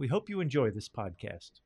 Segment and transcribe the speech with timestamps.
[0.00, 1.60] We hope you enjoy this podcast.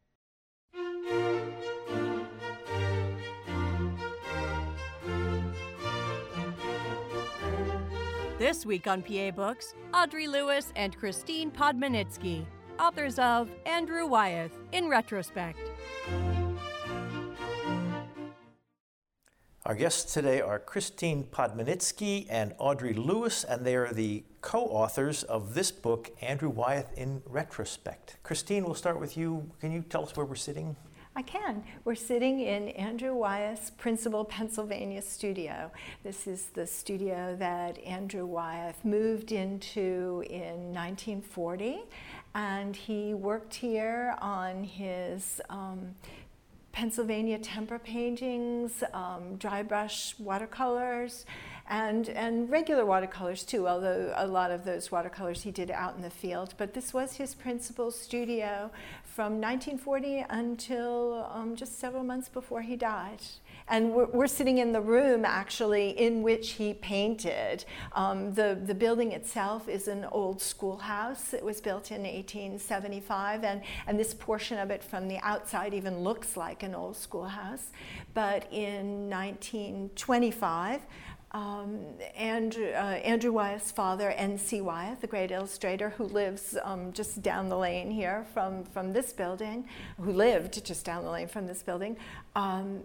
[8.36, 12.44] This week on PA Books, Audrey Lewis and Christine Podmanitsky,
[12.80, 15.70] authors of Andrew Wyeth in Retrospect.
[19.66, 25.22] Our guests today are Christine Podmanitsky and Audrey Lewis, and they are the co authors
[25.22, 28.18] of this book, Andrew Wyeth in Retrospect.
[28.22, 29.50] Christine, we'll start with you.
[29.62, 30.76] Can you tell us where we're sitting?
[31.16, 31.64] I can.
[31.86, 35.70] We're sitting in Andrew Wyeth's Principal, Pennsylvania studio.
[36.02, 41.84] This is the studio that Andrew Wyeth moved into in 1940,
[42.34, 45.94] and he worked here on his um,
[46.74, 51.24] Pennsylvania tempera paintings, um, dry brush watercolors,
[51.70, 56.02] and, and regular watercolors too, although a lot of those watercolors he did out in
[56.02, 56.52] the field.
[56.58, 58.72] But this was his principal studio
[59.04, 63.22] from 1940 until um, just several months before he died.
[63.68, 67.64] And we're, we're, sitting in the room actually in which he painted.
[67.92, 71.32] Um, the, the building itself is an old schoolhouse.
[71.32, 76.00] It was built in 1875, and, and this portion of it from the outside even
[76.00, 77.70] looks like an old schoolhouse.
[78.12, 80.82] But in 1925,
[81.34, 81.80] um,
[82.16, 84.60] Andrew, uh, Andrew Wyeth's father, N.C.
[84.60, 89.12] Wyeth, the great illustrator who lives um, just down the lane here from, from this
[89.12, 89.68] building,
[90.00, 91.96] who lived just down the lane from this building,
[92.36, 92.80] um,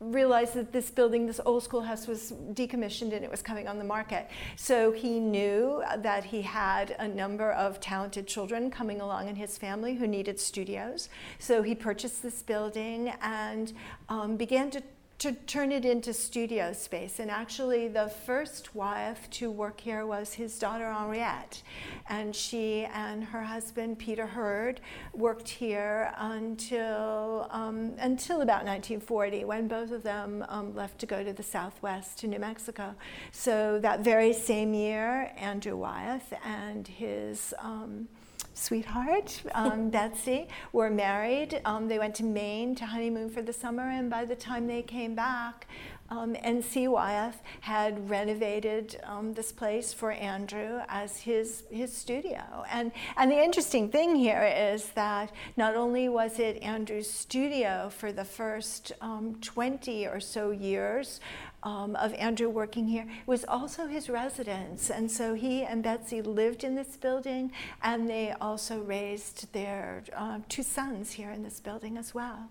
[0.00, 3.84] realized that this building, this old schoolhouse, was decommissioned and it was coming on the
[3.84, 4.28] market.
[4.56, 9.58] So he knew that he had a number of talented children coming along in his
[9.58, 11.08] family who needed studios.
[11.38, 13.72] So he purchased this building and
[14.08, 14.82] um, began to
[15.22, 17.20] to turn it into studio space.
[17.20, 21.62] And actually, the first wife to work here was his daughter Henriette.
[22.08, 24.80] And she and her husband, Peter Hurd,
[25.14, 31.22] worked here until, um, until about 1940, when both of them um, left to go
[31.22, 32.92] to the Southwest, to New Mexico.
[33.30, 38.08] So that very same year, Andrew Wyeth and his um,
[38.54, 41.60] sweetheart, um, Betsy, were married.
[41.64, 44.82] Um, they went to Maine to honeymoon for the summer, and by the time they
[44.82, 45.66] came back,
[46.12, 46.88] um, N.C.
[46.88, 52.42] Wyeth had renovated um, this place for Andrew as his, his studio.
[52.70, 58.12] And, and the interesting thing here is that not only was it Andrew's studio for
[58.12, 61.20] the first um, 20 or so years
[61.62, 64.90] um, of Andrew working here, was also his residence.
[64.90, 67.52] And so he and Betsy lived in this building,
[67.82, 72.48] and they also raised their uh, two sons here in this building as well.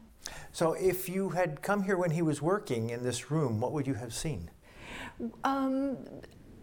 [0.51, 3.87] So, if you had come here when he was working in this room, what would
[3.87, 4.51] you have seen?
[5.43, 5.97] Um,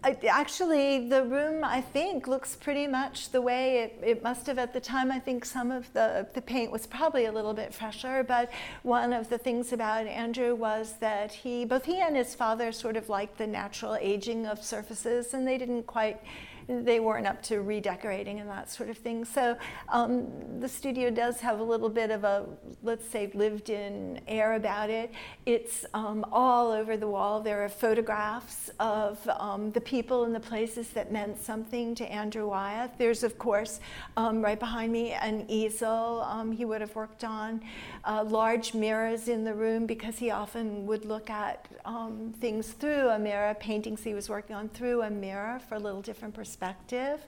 [0.04, 4.72] actually, the room I think looks pretty much the way it, it, must have at
[4.72, 5.10] the time.
[5.10, 8.50] I think some of the, the paint was probably a little bit fresher, but
[8.82, 12.96] one of the things about Andrew was that he, both he and his father, sort
[12.96, 16.20] of liked the natural aging of surfaces, and they didn't quite
[16.68, 19.24] they weren't up to redecorating and that sort of thing.
[19.24, 19.56] So
[19.88, 20.28] um,
[20.60, 22.44] the studio does have a little bit of a,
[22.82, 25.10] let's say, lived in air about it.
[25.46, 27.40] It's um, all over the wall.
[27.40, 32.48] There are photographs of um, the people and the places that meant something to Andrew
[32.48, 32.90] Wyeth.
[32.98, 33.80] There's, of course,
[34.18, 37.62] um, right behind me, an easel um, he would have worked on,
[38.04, 43.08] uh, large mirrors in the room because he often would look at um, things through
[43.08, 46.57] a mirror, paintings he was working on through a mirror for a little different perspective
[46.58, 47.26] perspective,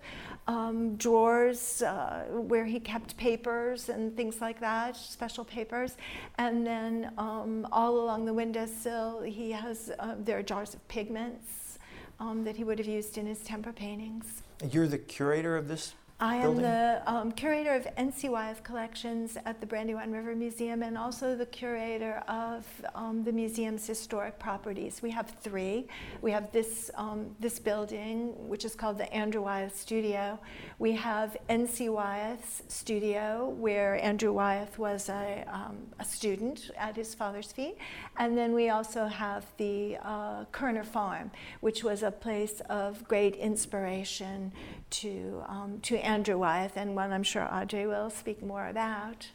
[0.49, 5.97] um, drawers uh, where he kept papers and things like that, special papers,
[6.39, 11.79] and then um, all along the windowsill he has uh, there are jars of pigments
[12.19, 14.43] um, that he would have used in his tempera paintings.
[14.71, 18.29] You're the curator of this I am the um, curator of N.C.
[18.29, 23.87] Wyeth collections at the Brandywine River Museum and also the curator of um, the museum's
[23.87, 25.01] historic properties.
[25.01, 25.89] We have three.
[26.21, 30.39] We have this, um, this building, which is called the Andrew Wyeth Studio.
[30.79, 31.89] We have N.C.
[31.89, 37.79] Wyeth's studio, where Andrew Wyeth was a, um, a student at his father's feet.
[38.19, 41.31] And then we also have the uh, Kuerner Farm,
[41.61, 44.53] which was a place of great inspiration
[44.91, 49.29] to, um, to Andrew Wyeth, and one I'm sure Audrey will speak more about.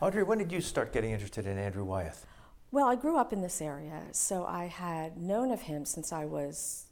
[0.00, 2.24] Audrey, when did you start getting interested in Andrew Wyeth?
[2.70, 6.24] Well, I grew up in this area, so I had known of him since I
[6.24, 6.86] was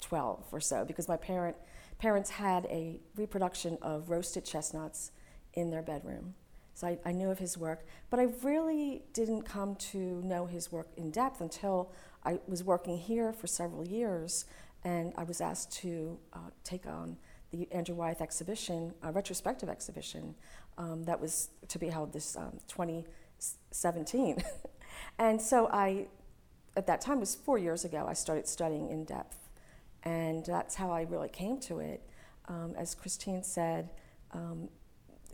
[0.00, 1.56] 12 or so, because my parent,
[1.98, 5.10] parents had a reproduction of roasted chestnuts
[5.54, 6.34] in their bedroom.
[6.74, 10.70] So I, I, knew of his work, but I really didn't come to know his
[10.70, 11.90] work in depth until
[12.24, 14.44] I was working here for several years,
[14.84, 17.16] and I was asked to uh, take on
[17.50, 20.34] the Andrew Wyeth exhibition, a retrospective exhibition
[20.78, 24.42] um, that was to be held this um, 2017.
[25.18, 26.06] and so I,
[26.76, 29.38] at that time, it was four years ago, I started studying in depth.
[30.02, 32.02] And that's how I really came to it.
[32.48, 33.90] Um, as Christine said,
[34.32, 34.68] um,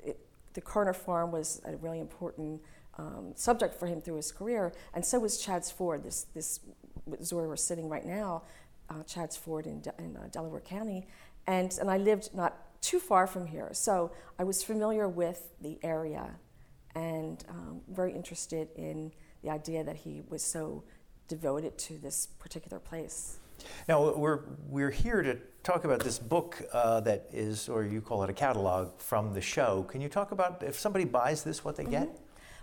[0.02, 0.18] it,
[0.54, 2.62] the Kuerner Farm was a really important
[2.98, 6.02] um, subject for him through his career, and so was Chadds Ford.
[6.02, 6.60] This, this
[7.18, 8.42] is where we're sitting right now,
[8.90, 11.06] uh, Chadds Ford in, De- in uh, Delaware County,
[11.46, 13.70] and, and I lived not too far from here.
[13.72, 16.30] So I was familiar with the area
[16.94, 19.12] and um, very interested in
[19.42, 20.84] the idea that he was so
[21.28, 23.38] devoted to this particular place.
[23.88, 28.24] Now, we're, we're here to talk about this book uh, that is, or you call
[28.24, 29.84] it a catalog from the show.
[29.84, 31.92] Can you talk about if somebody buys this, what they mm-hmm.
[31.92, 32.20] get?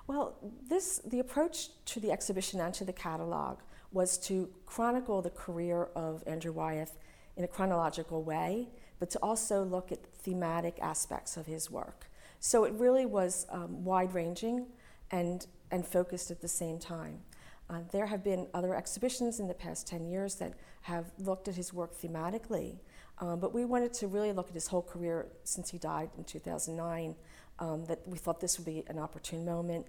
[0.08, 0.36] Well,
[0.68, 3.60] this, the approach to the exhibition and to the catalog
[3.92, 6.98] was to chronicle the career of Andrew Wyeth
[7.40, 8.68] in a chronological way,
[9.00, 12.12] but to also look at thematic aspects of his work.
[12.42, 14.68] So it really was um, wide ranging
[15.10, 17.22] and, and focused at the same time.
[17.70, 21.56] Uh, there have been other exhibitions in the past 10 years that have looked at
[21.56, 22.80] his work thematically,
[23.20, 26.26] um, but we wanted to really look at his whole career since he died in
[26.26, 27.16] 2009.
[27.60, 29.86] Um, that we thought this would be an opportune moment.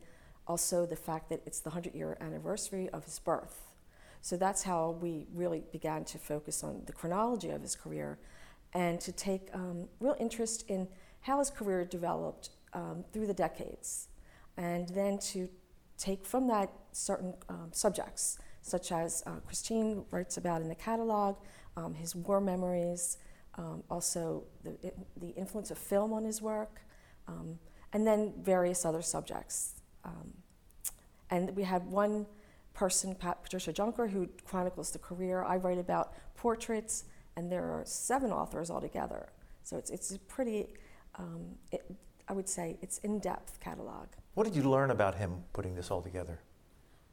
[0.48, 3.69] Also, the fact that it's the 100 year anniversary of his birth.
[4.20, 8.18] So that's how we really began to focus on the chronology of his career
[8.72, 10.88] and to take um, real interest in
[11.22, 14.08] how his career developed um, through the decades.
[14.56, 15.48] And then to
[15.98, 21.36] take from that certain um, subjects, such as uh, Christine writes about in the catalog,
[21.76, 23.16] um, his war memories,
[23.56, 26.80] um, also the, the influence of film on his work,
[27.26, 27.58] um,
[27.92, 29.74] and then various other subjects.
[31.30, 32.26] and we had one
[32.74, 35.42] person, Pat, Patricia Junker, who chronicles the career.
[35.42, 37.04] I write about portraits,
[37.36, 39.28] and there are seven authors altogether.
[39.62, 40.68] So it's, it's a pretty,
[41.16, 41.84] um, it,
[42.28, 44.06] I would say, it's in-depth catalog.
[44.34, 46.40] What did you learn about him putting this all together?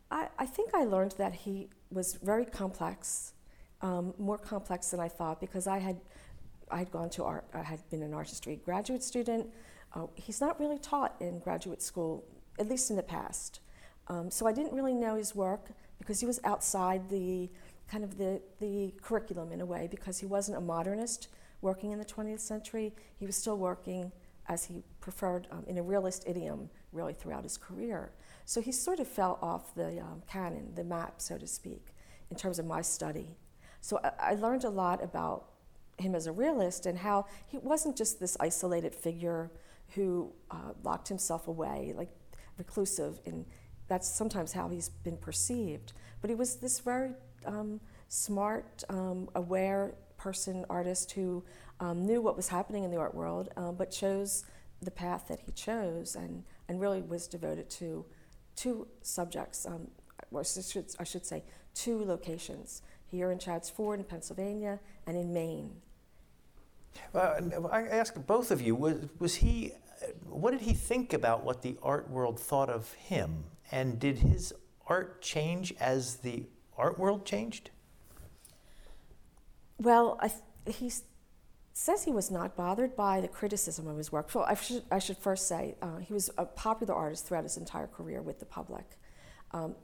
[0.10, 3.34] I, I think I learned that he was very complex,
[3.82, 6.00] um, more complex than I thought, because I had,
[6.72, 9.50] I had gone to art, I had been an art history graduate student.
[9.94, 12.24] Uh, he's not really taught in graduate school,
[12.60, 13.60] at least in the past.
[14.10, 17.50] Um, so I didn't really know his work because he was outside the
[17.90, 21.30] kind of the, the curriculum in a way because he wasn't a modernist
[21.62, 22.94] working in the 20th century.
[23.18, 24.12] He was still working
[24.48, 28.12] as he preferred um, in a realist idiom really throughout his career.
[28.46, 31.94] So he sort of fell off the um, canon, the map, so to speak,
[32.30, 33.36] in terms of my study.
[33.82, 35.50] So I, I learned a lot about
[35.98, 39.52] him as a realist and how he wasn't just this isolated figure
[39.96, 42.10] who uh, locked himself away, like
[42.58, 43.46] reclusive in
[43.88, 45.94] that's sometimes how he's been perceived.
[46.22, 47.12] But he was this very
[47.46, 51.44] um, smart, um, aware person, artist who
[51.80, 54.44] um, knew what was happening in the art world, um, but chose
[54.82, 58.06] the path that he chose and, and really was devoted to
[58.56, 59.88] two subjects, um,
[60.32, 65.16] or I should, I should say, two locations here in Chadds Ford in Pennsylvania and
[65.16, 65.72] in Maine.
[67.14, 69.72] Well, I ask both of you, was, was he,
[70.28, 74.54] what did he think about what the art world thought of him and did his
[74.88, 76.46] art change as the
[76.78, 77.72] art world changed?
[79.80, 80.92] Well, th- he
[81.74, 84.34] says he was not bothered by the criticism of his work.
[84.34, 87.58] Well, I should, I should first say uh, he was a popular artist throughout his
[87.58, 88.98] entire career with the public.
[89.52, 89.76] Um,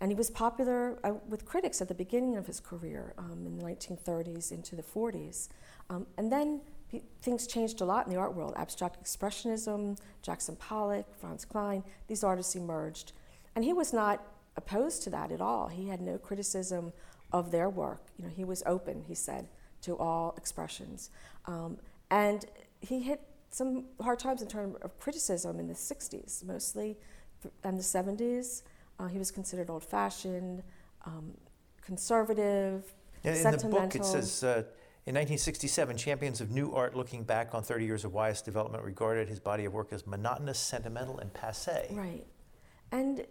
[0.00, 3.56] and he was popular uh, with critics at the beginning of his career um, in
[3.56, 5.48] the 1930s into the 40s.
[5.90, 8.54] Um, and then he, things changed a lot in the art world.
[8.56, 13.12] Abstract Expressionism, Jackson Pollock, Franz Kline, these artists emerged.
[13.56, 14.24] And he was not
[14.56, 15.68] opposed to that at all.
[15.68, 16.92] He had no criticism
[17.32, 18.06] of their work.
[18.18, 19.48] You know, he was open, he said,
[19.82, 21.10] to all expressions.
[21.46, 21.78] Um,
[22.10, 22.44] and
[22.80, 23.20] he hit
[23.50, 26.96] some hard times in terms of criticism in the 60s, mostly,
[27.62, 28.62] and the 70s.
[28.98, 30.62] Uh, he was considered old fashioned,
[31.04, 31.32] um,
[31.82, 32.94] conservative,
[33.24, 33.66] in sentimental.
[33.66, 34.62] In the book, it says uh,
[35.06, 39.28] in 1967, champions of new art looking back on 30 years of Wyeth's development regarded
[39.28, 41.88] his body of work as monotonous, sentimental, and passe.
[41.90, 42.24] Right.
[42.92, 43.26] And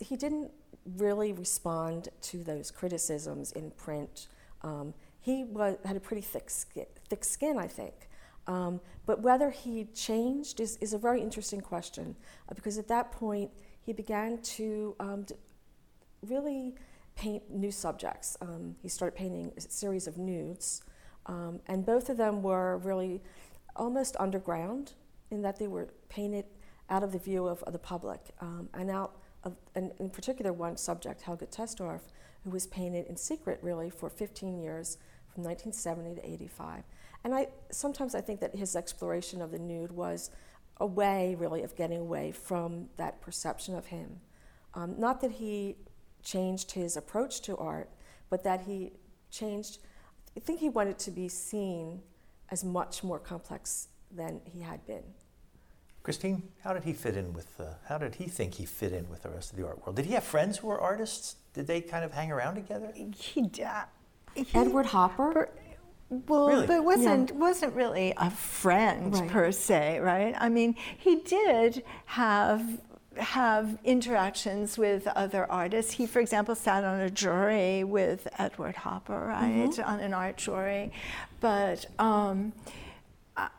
[0.00, 0.50] he didn't
[0.96, 4.28] really respond to those criticisms in print.
[4.62, 8.08] Um, he was, had a pretty thick skin, thick skin I think.
[8.46, 12.16] Um, but whether he changed is, is a very interesting question
[12.48, 13.50] uh, because at that point
[13.84, 15.34] he began to um, d-
[16.22, 16.74] really
[17.14, 18.36] paint new subjects.
[18.40, 20.82] Um, he started painting a series of nudes,
[21.26, 23.20] um, and both of them were really
[23.76, 24.92] almost underground
[25.30, 26.46] in that they were painted
[26.88, 30.52] out of the view of, of the public um, and out of, and in particular,
[30.52, 32.00] one subject, Helga Testorf,
[32.44, 34.98] who was painted in secret really for 15 years
[35.32, 36.84] from 1970 to 85.
[37.24, 40.30] And I sometimes I think that his exploration of the nude was
[40.80, 44.20] a way really of getting away from that perception of him.
[44.74, 45.76] Um, not that he
[46.22, 47.90] changed his approach to art,
[48.30, 48.92] but that he
[49.30, 49.78] changed,
[50.36, 52.02] I think he wanted to be seen
[52.50, 55.02] as much more complex than he had been.
[56.08, 59.10] Christine, how did he fit in with, uh, how did he think he fit in
[59.10, 59.94] with the rest of the art world?
[59.94, 61.36] Did he have friends who were artists?
[61.52, 62.90] Did they kind of hang around together?
[62.94, 63.82] He, uh,
[64.34, 65.32] he Edward Hopper?
[65.34, 65.48] per-
[66.08, 66.66] well, Really?
[66.66, 69.28] but wasn't wasn't really a friend Right.
[69.28, 70.34] per se, right?
[70.38, 72.80] I mean, he did have
[73.18, 75.92] have interactions with other artists.
[75.92, 80.90] He, for example, sat on a jury with Edward Hopper, right, on an art jury.
[81.40, 82.54] But um,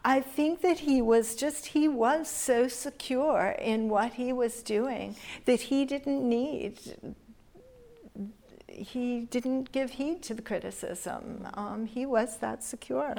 [0.04, 5.16] I- think that he was just he was so secure in what he was doing
[5.46, 6.74] that he didn't need
[8.68, 11.48] he didn't give heed to the criticism.
[11.56, 13.14] Um, he was that secure.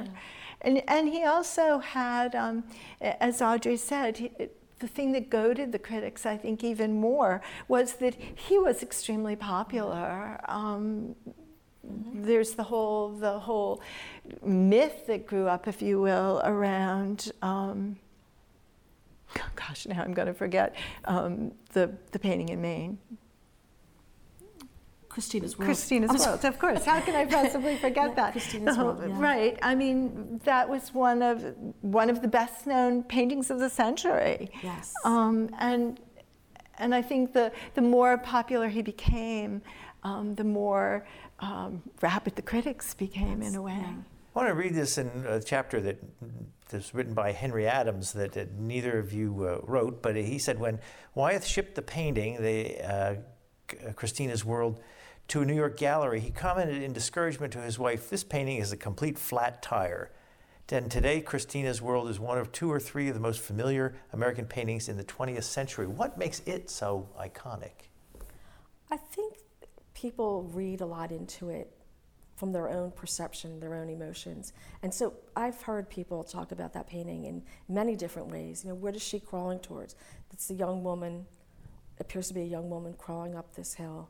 [0.62, 2.64] And, and he also had, um,
[3.00, 4.30] as Audrey said, he,
[4.78, 9.36] the thing that goaded the critics, I think, even more was that he was extremely
[9.36, 10.40] popular.
[10.48, 11.14] Um,
[11.82, 13.80] There's the whole, the whole
[14.44, 17.32] myth that grew up, if you will, around.
[17.42, 17.96] Um,
[19.56, 22.98] gosh, now I'm going to forget um, the, the painting in Maine.
[25.08, 25.66] Christina's World.
[25.66, 26.84] Christina's World, of course.
[26.84, 28.32] How can I possibly forget Yeah, that?
[28.32, 29.20] Christina's The World, yeah.
[29.20, 29.58] Right.
[29.60, 31.44] I mean, that was one of
[31.80, 34.50] one of the best known paintings of the century.
[34.62, 34.94] Yes.
[35.04, 35.98] Um, and
[36.78, 39.62] and I think the the more popular he became,
[40.04, 41.04] um, the more
[41.40, 43.78] um, rapid the critics became in a way.
[43.78, 43.92] yeah.
[44.34, 45.98] I want to read this in a chapter that
[46.72, 50.60] is written by Henry Adams that, that neither of you uh, wrote, but he said
[50.60, 50.78] when
[51.16, 53.14] Wyeth shipped the painting, the uh,
[53.88, 54.80] uh, Christina's World,
[55.28, 58.72] to a New York gallery, he commented in discouragement to his wife, "This painting is
[58.72, 60.10] a complete flat tire."
[60.72, 64.46] And today, Christina's World is one of two or three of the most familiar American
[64.46, 65.88] paintings in the 20th century.
[65.88, 67.88] What makes it so iconic?
[68.90, 69.34] I think
[70.00, 71.70] people read a lot into it
[72.36, 74.54] from their own perception, their own emotions.
[74.82, 78.64] And so I've heard people talk about that painting in many different ways.
[78.64, 79.94] You know, what is she crawling towards?
[80.32, 81.26] It's a young woman,
[81.98, 84.08] appears to be a young woman crawling up this hill.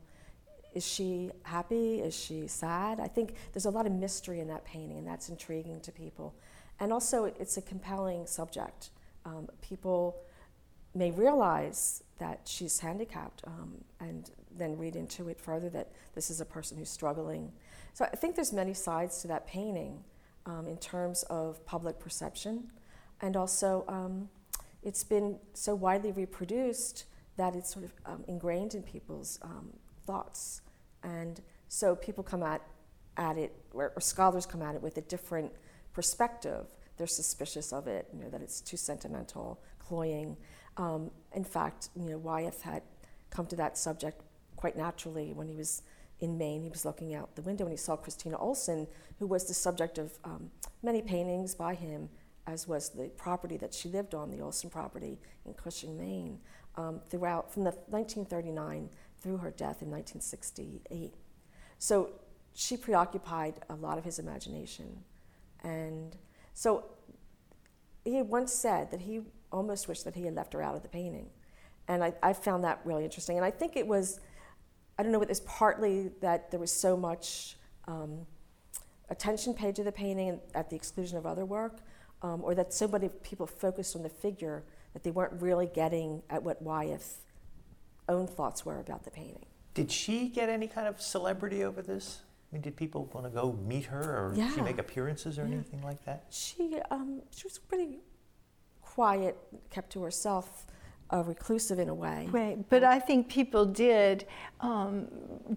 [0.73, 1.99] Is she happy?
[1.99, 3.01] Is she sad?
[3.01, 6.33] I think there's a lot of mystery in that painting, and that's intriguing to people.
[6.79, 8.91] And also, it's a compelling subject.
[9.25, 10.15] Um, people
[10.95, 16.41] may realize that she's handicapped um, and then read into it further that this is
[16.41, 17.51] a person who's struggling.
[17.93, 20.03] So I think there's many sides to that painting
[20.45, 22.71] um, in terms of public perception,
[23.21, 24.29] and also um,
[24.81, 27.05] it's been so widely reproduced
[27.37, 29.69] that it's sort of um, ingrained in people's um,
[30.05, 30.61] thoughts,
[31.03, 32.61] and so people come at
[33.17, 35.51] at it, or, or scholars come at it with a different
[35.93, 36.65] perspective.
[36.97, 40.37] They're suspicious of it, you know, that it's too sentimental, cloying.
[40.77, 42.83] Um, in fact, you know, Wyeth had
[43.29, 44.21] come to that subject
[44.61, 45.81] quite naturally when he was
[46.21, 46.61] in Maine.
[46.61, 48.87] He was looking out the window and he saw Christina Olson,
[49.19, 50.51] who was the subject of um,
[50.81, 52.09] many paintings by him,
[52.47, 56.39] as was the property that she lived on, the Olson property in Cushing, Maine,
[56.77, 58.89] um, throughout from the 1939
[59.19, 61.13] through her death in 1968.
[61.77, 62.11] So
[62.53, 65.03] she preoccupied a lot of his imagination,
[65.63, 66.15] and
[66.53, 66.85] so
[68.03, 70.89] he once said that he almost wished that he had left her out of the
[70.89, 71.29] painting.
[71.87, 73.37] And I, I found that really interesting.
[73.37, 74.19] And I think it was,
[74.97, 77.57] I don't know, if it's partly that there was so much
[77.87, 78.25] um,
[79.09, 81.79] attention paid to the painting at the exclusion of other work,
[82.21, 86.21] um, or that so many people focused on the figure that they weren't really getting
[86.29, 87.17] at what Wyeth's
[88.09, 89.45] own thoughts were about the painting.
[89.73, 92.19] Did she get any kind of celebrity over this?
[92.51, 95.43] I mean, did people want to go meet her, or did she make appearances or
[95.47, 95.53] Yeah.
[95.55, 96.25] anything like that?
[96.29, 97.99] She, um, she was pretty
[98.81, 99.37] quiet,
[99.69, 100.65] kept to herself,
[101.11, 102.27] uh, reclusive in a way.
[102.31, 104.25] Right, but I think people did
[104.61, 105.07] um,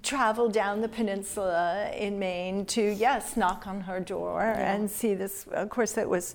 [0.02, 5.46] travel down the peninsula in Maine to, yes, knock on her door and see this.
[5.52, 6.34] Of course, that was,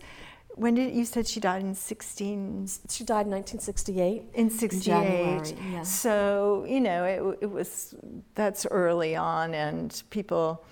[0.55, 2.69] when did you said she died in 16?
[2.89, 4.23] She died in 1968.
[4.33, 4.83] In 68.
[4.83, 5.83] January, yeah.
[5.83, 7.95] So, you know, it, it was,
[8.35, 10.63] that's early on, and people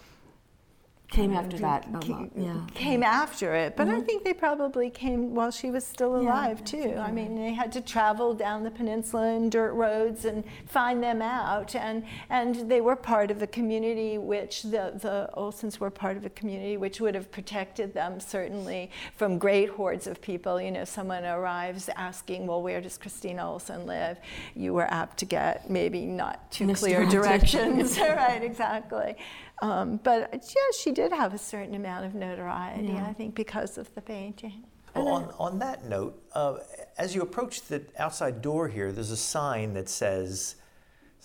[1.10, 2.62] Came after that a lot, uh, yeah.
[2.74, 4.02] Came after it, but I mm-hmm.
[4.02, 6.96] think they probably came while she was still alive that's too.
[6.98, 11.22] I mean, they had to travel down the peninsula in dirt roads and find them
[11.22, 16.18] out, and and they were part of a community which the the Olsons were part
[16.18, 20.60] of a community which would have protected them certainly from great hordes of people.
[20.60, 24.18] You know, someone arrives asking, well, where does Christina Olson live?
[24.56, 27.98] You were apt to get maybe not too clear directions.
[27.98, 29.16] right, exactly.
[29.62, 33.08] Um, but yeah, she did have a certain amount of notoriety, Yeah.
[33.08, 34.64] I think, because of the painting.
[34.96, 36.58] Well, on, on that note, uh,
[36.98, 40.56] as you approach the outside door here, there's a sign that says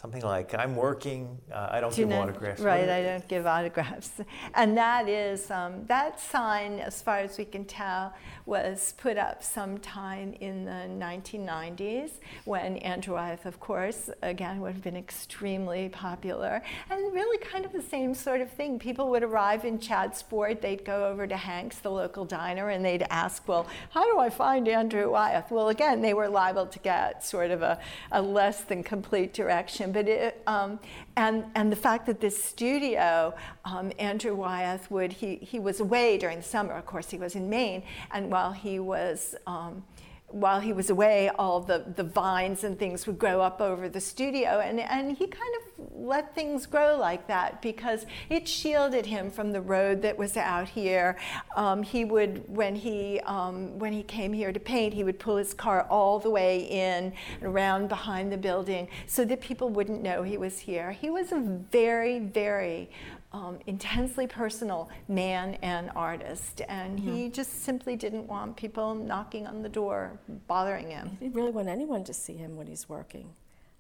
[0.03, 2.61] something like, I'm working, uh, I don't Do give know- autographs.
[2.61, 4.11] Right, I don't give autographs.
[4.55, 8.13] And that is, um, that sign, as far as we can tell,
[8.45, 12.11] was put up sometime in the 1990s
[12.45, 16.61] when Andrew Wyeth, of course, again, would have been extremely popular.
[16.91, 18.79] And really kind of the same sort of thing.
[18.81, 22.85] People would arrive in Chadds Ford, they'd go over to Hank's, the local diner, and
[22.85, 25.51] they'd ask, well, how do I find Andrew Wyeth?
[25.51, 27.79] Well, again, they were liable to get sort of a,
[28.11, 29.92] a less than complete direction.
[29.93, 30.79] But it, um,
[31.17, 33.35] and, and the fact that this studio,
[33.65, 37.35] um, Andrew Wyeth would, he, he was away during the summer, of course, he was
[37.35, 37.83] in Maine,
[38.13, 39.85] and while he was, um,
[40.33, 44.01] while he was away, all the, the vines and things would grow up over the
[44.01, 44.61] studio.
[44.61, 49.53] And, and he kind of let things grow like that because it shielded him from
[49.53, 51.19] the road that was out here.
[51.55, 55.37] Um, he would, when he, um, when he came here to paint, he would pull
[55.37, 57.13] his car all the way in and
[57.43, 60.93] around behind the building so that people wouldn't know he was here.
[60.93, 62.91] He was a very, very
[63.33, 69.63] um, intensely personal man and artist, and he just simply didn't want people knocking on
[69.63, 71.17] the door, bothering him.
[71.19, 73.33] He really want anyone to see him when he's working.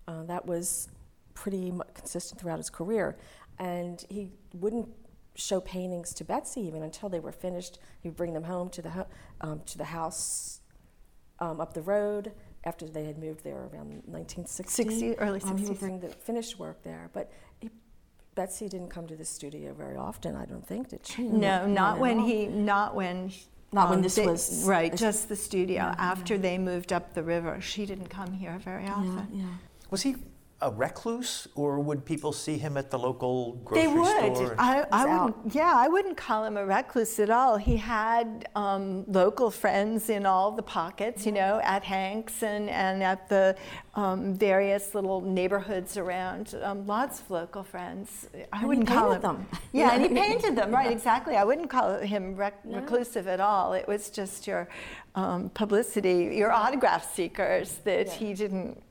[0.08, 0.88] Uh, that was
[1.34, 3.16] pretty consistent throughout his career.
[3.58, 4.88] And he wouldn't
[5.34, 7.78] show paintings to Betsy even until they were finished.
[8.00, 9.06] He would bring them home to the, ho-
[9.40, 10.60] um, to the house
[11.38, 12.32] um, up the road
[12.64, 14.82] after they had moved there around 1960.
[14.84, 17.10] 60 early Um, he would bring the finished work there.
[17.12, 17.30] But
[18.34, 21.22] Betsy didn't come to the studio very often, I don't think, did she?
[21.22, 22.26] No, not when all.
[22.26, 23.30] he, not when.
[23.74, 24.94] Not when um, this they- was- right.
[24.94, 25.76] Just the studio.
[25.76, 29.28] Yeah, After they moved up the river, she didn't come here very Yeah, often.
[29.32, 29.44] yeah.
[29.90, 30.16] Was he
[30.62, 34.04] a recluse, or would people see him at the local grocery store?
[34.20, 34.36] They would.
[34.36, 34.54] store?
[34.58, 35.54] I, I wouldn't.
[35.54, 37.56] Yeah, I wouldn't call him a recluse at all.
[37.56, 43.02] He had um, local friends in all the pockets, you know, at Hanks and, and
[43.02, 43.56] at the
[43.94, 46.54] um, various little neighborhoods around.
[46.62, 48.28] Um, lots of local friends.
[48.52, 49.20] I he wouldn't call him.
[49.20, 49.46] painted them.
[49.72, 50.70] Yeah, and he painted them.
[50.70, 51.36] Right, exactly.
[51.36, 52.78] I wouldn't call him rec- No.
[52.78, 53.72] reclusive at all.
[53.72, 54.68] It was just your
[55.14, 58.12] um, publicity, your autograph seekers that Yeah.
[58.14, 58.82] he didn't.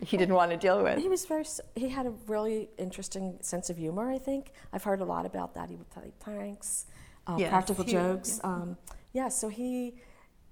[0.00, 0.98] He didn't want to deal with.
[0.98, 1.44] He was very.
[1.74, 4.10] He had a really interesting sense of humor.
[4.10, 5.70] I think I've heard a lot about that.
[5.70, 6.86] He would play pranks,
[7.26, 8.40] uh, Yes, practical he- jokes.
[8.44, 8.76] Um,
[9.12, 9.94] yeah, so he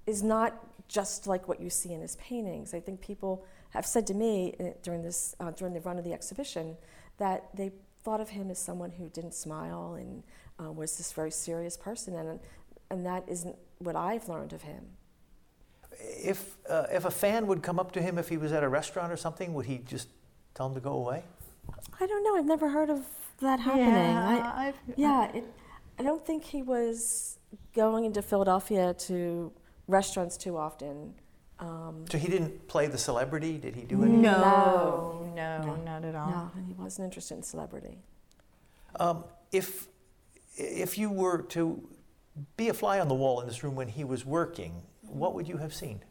[0.06, 0.54] is not
[0.88, 2.74] just like what you see in his paintings.
[2.74, 6.04] I think people have said to me uh, during this uh, during the run of
[6.04, 6.76] the exhibition
[7.18, 10.22] that they thought of him as someone who didn't smile and
[10.60, 12.40] uh, was this very serious person, and
[12.90, 14.86] and that isn't what I've learned of him.
[15.98, 18.68] If, uh, if a fan would come up to him if he was at a
[18.68, 20.08] restaurant or something, would he just
[20.54, 21.22] tell him to go away?
[22.00, 22.36] I don't know.
[22.36, 23.04] I've never heard of
[23.40, 23.88] that happening.
[23.88, 25.44] Yeah, I've- Yeah, it,
[25.98, 27.38] I don't think he was
[27.74, 29.52] going into Philadelphia to
[29.88, 31.14] restaurants too often.
[31.58, 33.56] Um, So he didn't play the celebrity?
[33.56, 34.22] Did he do anything?
[34.22, 35.76] No, no, No.
[35.76, 36.30] not at all.
[36.30, 37.98] no, he wasn't interested in celebrity.
[39.00, 39.88] Um, if,
[40.56, 41.86] if you were to
[42.58, 45.48] be a fly on the wall in this room when he was working, what would
[45.48, 46.02] you have seen?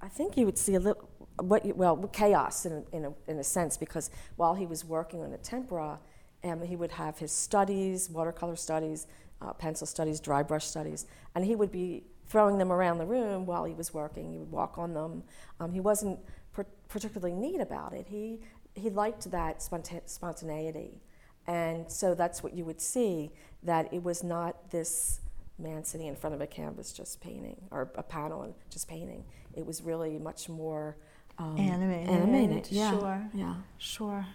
[0.00, 1.08] I think you would see a little,
[1.40, 5.22] what well, chaos in a, in, a, in a sense, because while he was working
[5.22, 5.98] on the tempera,
[6.44, 9.06] um, he would have his studies, watercolor studies,
[9.40, 13.46] uh, pencil studies, dry brush studies, and he would be throwing them around the room
[13.46, 14.30] while he was working.
[14.30, 15.22] He would walk on them.
[15.60, 16.18] Um, he wasn't
[16.52, 18.06] per- particularly neat about it.
[18.08, 18.40] He,
[18.74, 21.00] he liked that sponta- spontaneity.
[21.46, 23.30] And so that's what you would see,
[23.62, 25.20] that it was not this
[25.58, 29.24] man sitting in front of a canvas just painting, or a panel and just painting.
[29.54, 30.96] It was really much more
[31.38, 32.90] um, Animated, Animated, yeah.
[32.90, 33.30] sure.
[33.32, 33.54] Yeah.
[33.78, 34.26] Sure.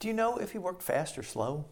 [0.00, 1.64] Do you know if he worked fast or slow?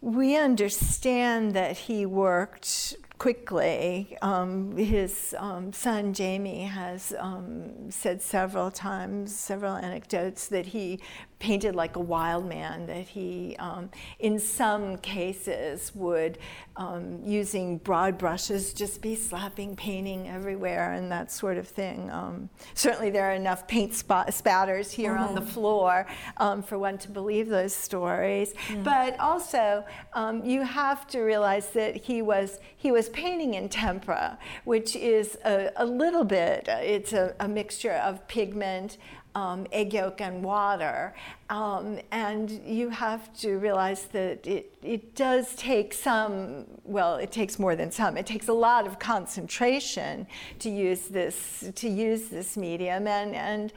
[0.00, 4.16] We understand that he worked quickly.
[4.20, 10.98] Um, his um, son Jamie has um, said several times, several anecdotes, that he
[11.42, 16.38] painted like a wild man, that he, um, in some cases, would,
[16.76, 22.08] um, using broad brushes, just be slapping painting everywhere and that sort of thing.
[22.12, 25.24] Um, certainly, there are enough paint spot- spatters here mm-hmm.
[25.24, 25.50] on the mm-hmm.
[25.50, 28.54] floor um, for one to believe those stories.
[28.70, 28.82] Yeah.
[28.84, 34.38] But also, um, you have to realize that he was he was painting in tempera,
[34.64, 36.68] which is a, a little bit.
[36.68, 38.96] It's a, a mixture of pigment
[39.34, 41.14] um, egg yolk and water.
[41.50, 47.58] Um, and you have to realize that it, it does take some, well, it takes
[47.58, 50.26] more than some, it takes a lot of concentration
[50.60, 53.06] to use this, to use this medium.
[53.06, 53.72] And, and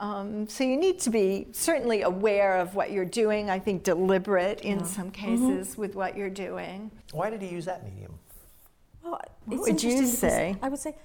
[0.00, 4.60] um, so you need to be certainly aware of what you're doing, I think deliberate
[4.60, 4.84] in yeah.
[4.84, 5.26] some mm-hmm.
[5.26, 5.80] cases mm-hmm.
[5.80, 6.90] with what you're doing.
[7.12, 8.18] Why did he use that medium?
[9.02, 10.56] Well, what would you say?
[10.62, 10.98] I would say, well,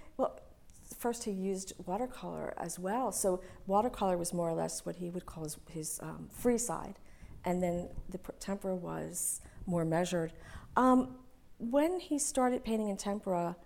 [1.03, 3.11] first he used watercolor as well.
[3.11, 6.95] So watercolor was more or less what he would call his, his um, free side,
[7.43, 10.31] and then the tempera was more measured.
[10.77, 11.17] Um,
[11.59, 13.57] when he started painting in tempera,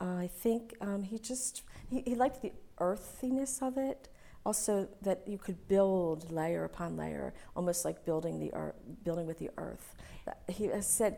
[0.00, 4.08] uh, I think um, he just he, he, liked the earthiness of it.
[4.46, 9.38] Also, that you could build layer upon layer, almost like building the earth, building with
[9.38, 9.94] the earth.
[10.48, 11.12] He has said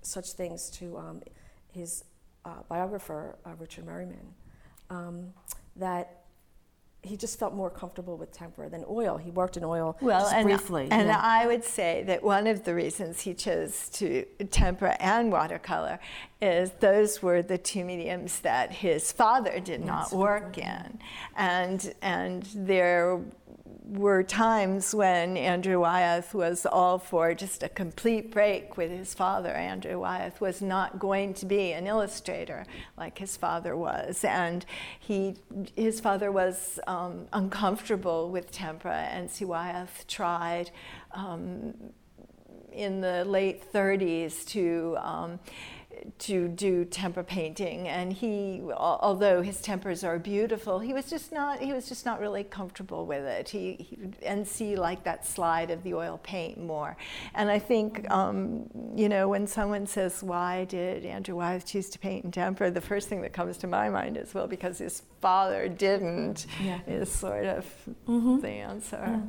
[0.00, 1.22] such things to um,
[1.70, 2.02] his
[2.44, 4.26] uh, biographer uh, Richard Meryman
[4.92, 5.32] um,
[5.76, 6.22] that
[7.04, 9.16] he just felt more comfortable with tempera than oil.
[9.16, 10.86] He worked in oil well, and, briefly.
[10.88, 11.20] And yeah.
[11.20, 15.98] I would say that one of the reasons he chose to tempera and watercolor
[16.40, 21.00] is those were the two mediums that his father did not work in,
[21.36, 23.20] and and there
[23.84, 29.50] were times when Andrew Wyeth was all for just a complete break with his father.
[29.50, 32.64] Andrew Wyeth was not going to be an illustrator
[32.96, 34.64] like his father was, and
[34.98, 35.36] he,
[35.74, 39.44] his father was um, uncomfortable with tempera, N.C.
[39.44, 40.70] Wyeth tried.
[41.12, 41.74] Um,
[42.72, 45.38] in the late 30s to um,
[46.18, 51.60] to do temper painting and he although his tempers are beautiful he was just not
[51.60, 55.82] he was just not really comfortable with it he, he see like that slide of
[55.82, 56.96] the oil paint more
[57.34, 61.98] and I think um, you know when someone says why did Andrew Wyeth choose to
[61.98, 65.02] paint in temper the first thing that comes to my mind is well because his
[65.20, 66.80] father didn't yeah.
[66.86, 67.66] is sort of
[68.08, 68.40] mm-hmm.
[68.40, 69.20] the answer yeah.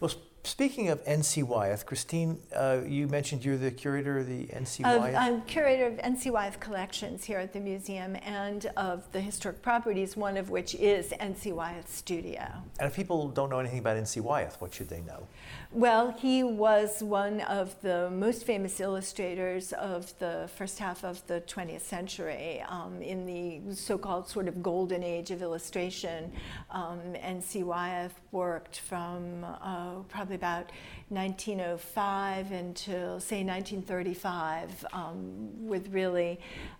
[0.00, 0.12] well
[0.44, 1.42] Speaking of N.C.
[1.42, 4.82] Wyeth, Christine, uh, you mentioned you're the curator of the N.C.
[4.82, 5.14] Wyeth.
[5.14, 6.30] I'm curator of N.C.
[6.30, 11.12] Wyeth collections here at the museum and of the historic properties, one of which is
[11.20, 11.52] N.C.
[11.52, 12.46] Wyeth Studio.
[12.78, 14.20] And if people don't know anything about N.C.
[14.20, 15.26] Wyeth, what should they know?
[15.70, 21.42] Well, he was one of the most famous illustrators of the first half of the
[21.42, 22.64] 20th century.
[22.66, 26.32] Um, in the so called sort of golden age of illustration,
[26.70, 27.64] um, N.C.
[27.64, 30.70] Wyeth worked from uh, probably about
[31.10, 36.38] 1905 until, say, 1935, um, with really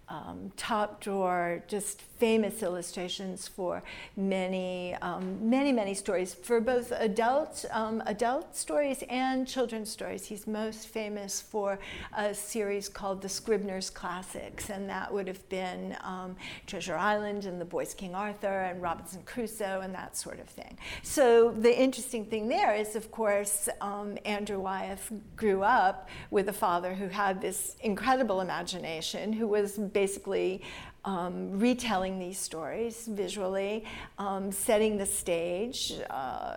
[0.09, 3.83] um, top drawer, just famous illustrations for
[4.17, 10.27] many, um, many, many stories for both adult, um, adult stories and children's stories.
[10.27, 11.79] He's most famous for
[12.17, 16.37] a series called the Scribner's Classics, and that would have been um,
[16.67, 20.79] Treasure Island and The Boys King Arthur and Robinson Crusoe and that sort of thing.
[21.03, 26.52] So the interesting thing there is, of course, um, Andrew Wyeth grew up with a
[26.52, 30.62] father who had this incredible imagination, who was basically
[31.04, 33.85] um, retelling these stories visually,
[34.18, 36.57] um, setting the stage uh,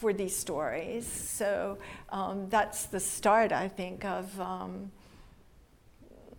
[0.00, 1.06] for these stories.
[1.06, 1.78] So
[2.10, 4.90] um, that's the start, I think, of, um,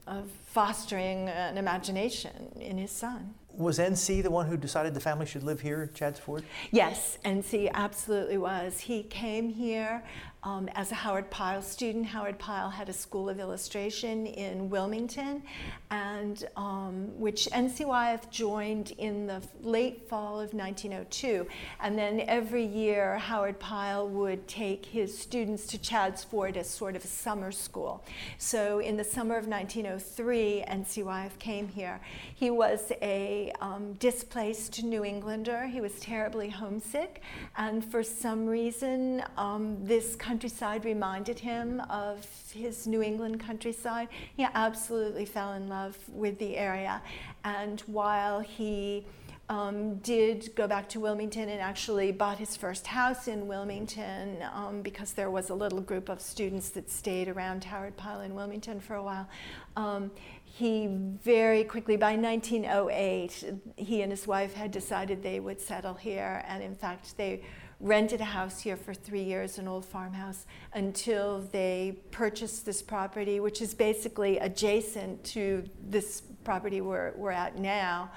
[0.05, 3.33] of fostering an imagination in his son.
[3.57, 6.43] Was NC the one who decided the family should live here at Chadds Ford?
[6.71, 8.81] Yes, NC absolutely was.
[8.81, 10.03] He came here
[10.45, 12.05] um, as a Howard Pyle student.
[12.05, 15.41] Howard Pyle had a school of illustration in Wilmington,
[15.89, 17.83] and um, which N.C.
[17.83, 21.47] Wyeth joined in the late fall of 1902.
[21.79, 26.95] And then every year, Howard Pyle would take his students to Chadds Ford as sort
[26.95, 28.03] of a summer school.
[28.37, 31.01] So in the summer of 1903, N.C.
[31.01, 31.99] Wyeth came here.
[32.35, 35.65] He was a um, displaced New Englander.
[35.65, 37.21] He was terribly homesick,
[37.57, 44.09] and for some reason, um, this countryside reminded him of his New England countryside.
[44.35, 47.01] He absolutely fell in love with the area.
[47.45, 49.05] And while he
[49.47, 54.81] um, did go back to Wilmington and actually bought his first house in Wilmington um,
[54.81, 58.81] because there was a little group of students that stayed around Howard Pyle in Wilmington
[58.81, 59.29] for a while.
[59.77, 60.11] Um,
[60.43, 60.87] he
[61.23, 66.61] very quickly, by 1908, he and his wife had decided they would settle here, and
[66.61, 67.41] in fact, they
[67.79, 73.39] rented a house here for three years, an old farmhouse, until they purchased this property,
[73.39, 78.11] which is basically adjacent to this property we're, we're at now.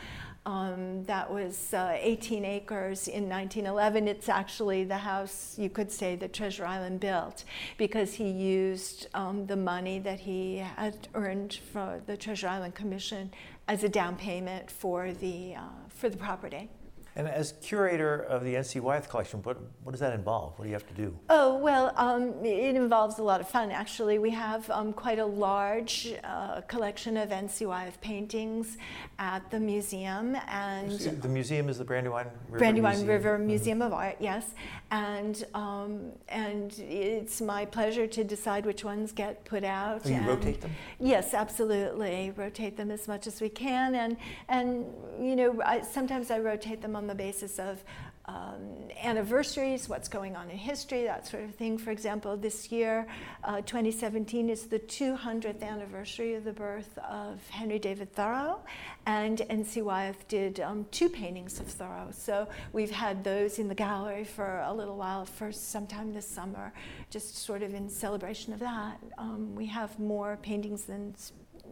[0.47, 4.09] Um, that was uh, 18 acres in 1911.
[4.09, 7.45] It's actually the house, you could say, that Treasure Island built
[7.77, 13.31] because he used um, the money that he had earned from the Treasure Island Commission
[13.67, 16.71] as a down payment for the, uh, for the property.
[17.19, 18.79] And as curator of the N.C.
[18.79, 20.57] Wyeth collection, what, what does that involve?
[20.57, 21.19] What do you have to do?
[21.29, 24.21] Oh, well, um, it involves a lot of fun, actually.
[24.21, 27.67] We have um, quite a large uh, collection of N.C.
[27.67, 28.79] Wyeth paintings
[29.19, 30.37] at the museum.
[30.47, 33.09] and The museum is the Brandywine River Brandywine museum.
[33.09, 33.47] River Mhm.
[33.47, 34.55] Museum of Art, yes.
[34.93, 40.03] And, um, and it's my pleasure to decide which ones get put out.
[40.05, 40.71] Oh, you and- rotate them?
[41.01, 42.33] Yes, absolutely.
[42.37, 44.17] Rotate them as much as we can, and
[44.49, 44.87] and
[45.21, 47.83] you know, I, sometimes I rotate them on the basis of
[48.29, 51.79] um, anniversaries, what's going on in history, that sort of thing.
[51.79, 53.07] For example, this year,
[53.43, 58.61] uh, 2017 is the 200th anniversary of the birth of Henry David Thoreau,
[59.07, 59.81] and N.C.
[59.81, 62.09] Wyeth did um, two paintings of Thoreau.
[62.13, 66.73] So we've had those in the gallery for a little while, for sometime this summer,
[67.09, 68.99] just sort of in celebration of that.
[69.17, 71.15] Um, we have more paintings than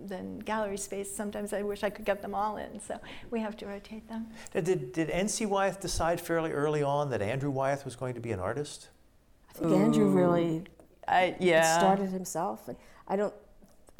[0.04, 1.14] than gallery space.
[1.14, 2.98] Sometimes I wish I could get them all in, so
[3.30, 4.28] we have to rotate them.
[4.54, 5.46] Now, Did, did N.C.
[5.46, 8.88] Wyeth decide fairly early on that Andrew Wyeth was going to be an artist?
[9.50, 10.64] I think Andrew really
[11.08, 11.36] I,
[11.78, 12.68] started himself.
[12.68, 12.76] And
[13.08, 13.34] I don't,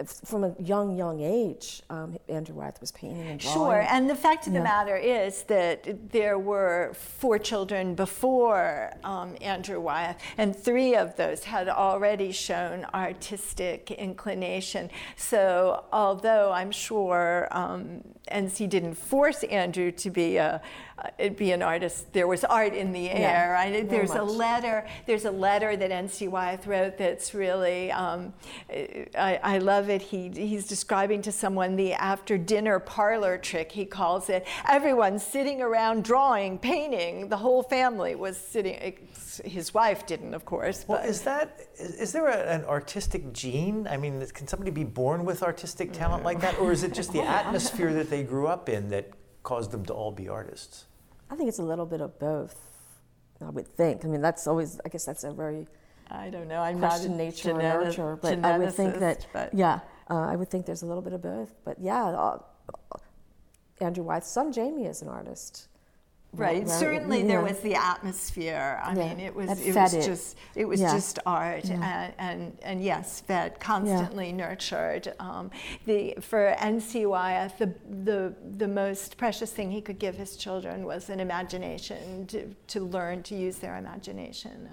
[0.04, 3.54] from a young, young age, um, Andrew Wyeth was painting and drawing.
[3.54, 9.37] Sure, and the fact of the matter is that there were four children before um,
[9.40, 14.90] Andrew Wyeth, and three of those had already shown artistic inclination.
[15.16, 20.61] So, although I'm sure um, NC didn't force Andrew to be a
[20.98, 23.54] uh, it'd be an artist, there was art in the air.
[23.54, 24.87] I, very there's a letter.
[25.04, 26.26] There's a letter that N.C.
[26.28, 27.92] Wyeth wrote that's really.
[27.92, 28.32] Um,
[28.70, 30.00] I, I love it.
[30.00, 33.72] He, he's describing to someone the after dinner parlor trick.
[33.72, 34.46] He calls it.
[34.66, 37.28] Everyone's sitting around drawing, painting.
[37.28, 39.06] The whole family was sitting.
[39.44, 40.87] His wife didn't, of course.
[40.88, 43.87] Well, but is that is, is there a, an artistic gene?
[43.87, 47.12] I mean, can somebody be born with artistic talent like that, or is it just
[47.12, 49.11] the atmosphere that they grew up in that
[49.46, 50.87] caused them to all be artists?
[51.30, 52.56] I think it's a little bit of both.
[53.40, 54.04] I would think.
[54.04, 54.80] I mean, that's always.
[54.85, 55.66] I guess that's a very
[56.11, 56.61] I don't know.
[56.61, 59.26] I'm not a nature or nurture, but I would think that.
[59.32, 59.80] but- Yeah,
[60.11, 61.54] uh, I would think there's a little bit of both.
[61.64, 62.38] But yeah, uh,
[63.80, 65.68] Andrew Wyeth's son Jamie is an artist.
[66.37, 66.59] Right.
[66.59, 68.81] Right, Certainly, there was the atmosphere.
[68.85, 70.05] I Yeah, mean, it was that it was it.
[70.05, 70.92] just it was Yeah.
[70.92, 75.14] just art, and, and and yes, fed constantly nurtured.
[75.18, 75.51] Um,
[75.87, 77.07] the for N.C.
[77.07, 82.27] Wyeth, the the the most precious thing he could give his children was an imagination
[82.29, 84.68] to to learn to use their imagination.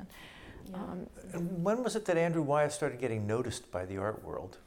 [0.74, 1.08] Um,
[1.62, 4.58] when was it that Andrew Wyeth started getting noticed by the art world?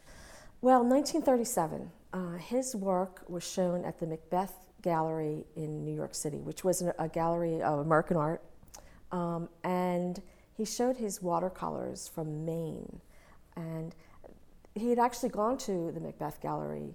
[0.61, 4.55] Well, 1937, uh, his work was shown at the Macbeth
[4.87, 8.41] Gallery in New York City, which was a gallery of American art.
[9.11, 10.23] Um, and
[10.57, 13.01] he showed his watercolors from Maine.
[13.57, 13.97] And
[14.77, 16.95] he had actually gone to the Macbeth Gallery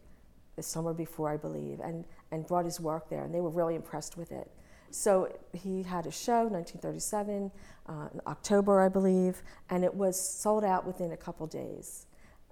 [0.55, 3.75] the summer before, I believe, and, and brought his work there, and they were really
[3.75, 4.49] impressed with it.
[4.89, 7.51] So he had a show, 1937,
[7.89, 12.05] uh, in October, I believe, and it was sold out within a couple days,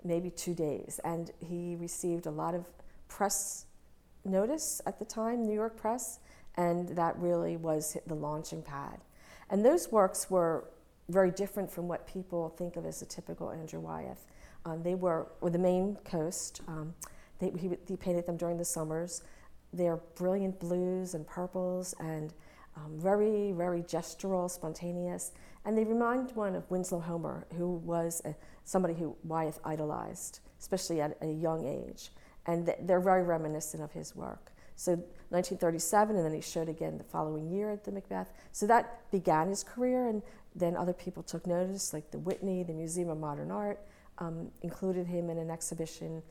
[0.04, 0.99] maybe two days.
[1.06, 2.65] And he received a lot of
[3.08, 3.65] press
[4.25, 6.19] notice at the time, New York Press,
[6.55, 8.99] and that really was the launching pad.
[9.49, 10.65] And those works were
[11.10, 14.25] very different from what people think of as a typical Andrew Wyeth.
[14.65, 16.62] Um, they were with the Maine coast.
[16.67, 16.93] Um,
[17.39, 19.23] they, he, he painted them during the summers.
[19.73, 22.34] They're brilliant blues and purples and
[22.75, 25.32] um, very, very gestural, spontaneous.
[25.65, 31.01] And they remind one of Winslow Homer, who was a, somebody who Wyeth idolized, especially
[31.01, 32.12] at a young age.
[32.45, 34.52] And th- they're very reminiscent of his work.
[34.75, 34.93] So
[35.30, 38.32] 1937, and then he showed again the following year at the Macbeth.
[38.52, 40.23] So that began his career, and
[40.56, 43.80] then other people took notice, like the Whitney, the Museum of Modern Art,
[44.19, 46.23] um, included him in an exhibition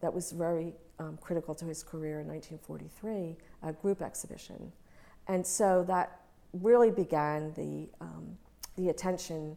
[0.00, 3.36] that was very um, critical to his career in 1943,
[3.68, 4.72] a group exhibition.
[5.28, 6.20] And so that
[6.52, 8.38] really began the, um,
[8.76, 9.56] the attention,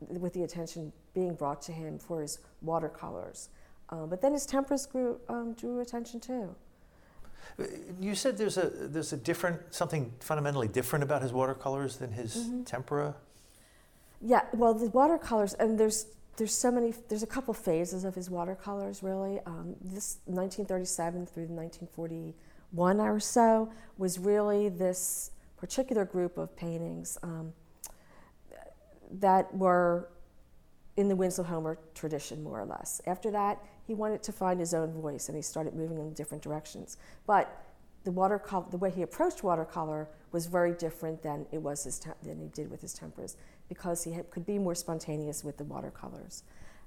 [0.00, 3.48] with the attention being brought to him for his watercolors.
[3.90, 6.54] Um, but then his tempers grew, um, drew attention too.
[8.00, 12.36] You said there's a there's a different something fundamentally different about his watercolors than his
[12.36, 12.64] mm-hmm.
[12.64, 13.14] tempera.
[14.20, 18.28] Yeah, well, the watercolors and there's there's so many there's a couple phases of his
[18.28, 19.40] watercolors really.
[19.46, 27.52] Um, this 1937 through 1941 or so was really this particular group of paintings um,
[29.10, 30.08] that were
[30.96, 33.00] in the Winslow Homer tradition, more or less.
[33.06, 36.42] After that, he wanted to find his own voice and he started moving in different
[36.42, 36.96] directions.
[37.26, 37.64] But
[38.04, 42.10] the watercolor, the way he approached watercolor was very different than it was his te-
[42.22, 43.36] than he did with his temperas
[43.68, 46.44] because he had, could be more spontaneous with the watercolors,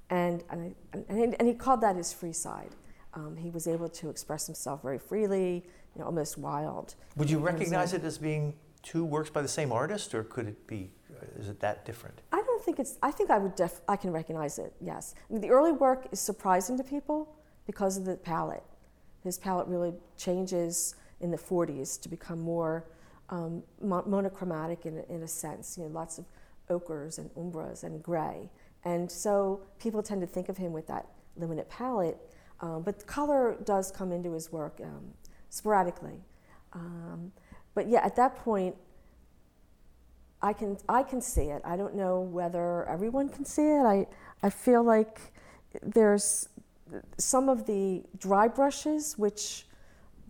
[0.10, 2.76] and and, I, and, and he called that his free side.
[3.14, 6.96] Um, he was able to express himself very freely, you know, almost wild.
[7.18, 10.68] Would you recognize it as being two works by the same artist, or could it
[10.68, 10.92] be?
[11.38, 12.22] Is it that different?
[12.32, 12.98] I don't think it's.
[13.02, 13.56] I think I would.
[13.56, 14.74] Def, I can recognize it.
[14.82, 18.64] Yes, I mean, the early work is surprising to people because of the palette.
[19.24, 22.86] His palette really changes in the 40s to become more
[23.30, 25.78] um, monochromatic in, in a sense.
[25.78, 26.26] You know, lots of
[26.70, 28.50] ochres and umbers and gray,
[28.84, 32.18] and so people tend to think of him with that limited palette.
[32.62, 35.14] Um, but color does come into his work um,
[35.50, 36.20] sporadically.
[36.74, 37.32] Um,
[37.74, 38.76] but yeah, at that point,
[40.42, 41.62] I can I can see it.
[41.66, 43.84] I don't know whether everyone can see it.
[43.86, 44.08] I
[44.42, 45.20] I feel like
[45.84, 46.50] there's
[47.18, 49.66] some of the dry brushes, which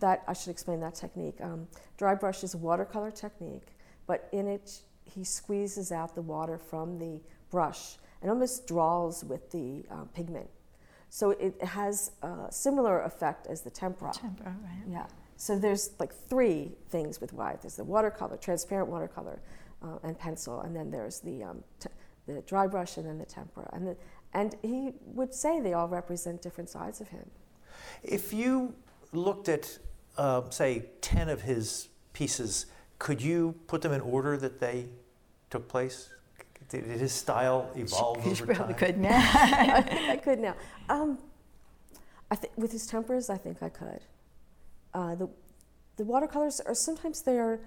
[0.00, 1.40] that I should explain that technique.
[1.40, 3.68] Um, dry brush is a watercolor technique,
[4.06, 7.20] but in it he squeezes out the water from the
[7.50, 10.48] brush and almost draws with the uh, pigment.
[11.08, 14.12] So it has a similar effect as the tempera.
[14.12, 14.82] Tempera, right?
[14.88, 15.06] Yeah.
[15.36, 17.62] So there's like three things with Wyeth.
[17.62, 19.40] There's the watercolor, transparent watercolor,
[19.82, 21.88] uh, and pencil, and then there's the um, t-
[22.26, 23.68] the dry brush, and then the tempera.
[23.72, 23.96] And the,
[24.32, 27.28] and he would say they all represent different sides of him.
[28.02, 28.74] If you
[29.12, 29.78] looked at,
[30.16, 32.66] uh, say, ten of his pieces,
[32.98, 34.86] could you put them in order that they
[35.48, 36.10] took place?
[36.68, 38.78] Did his style evolve you over probably time?
[38.78, 39.18] could now.
[39.34, 40.54] I could now.
[40.88, 41.18] Um,
[42.30, 44.00] I th- with his temperas, I think I could.
[44.94, 45.28] Uh, the
[45.96, 47.60] the watercolors are sometimes they are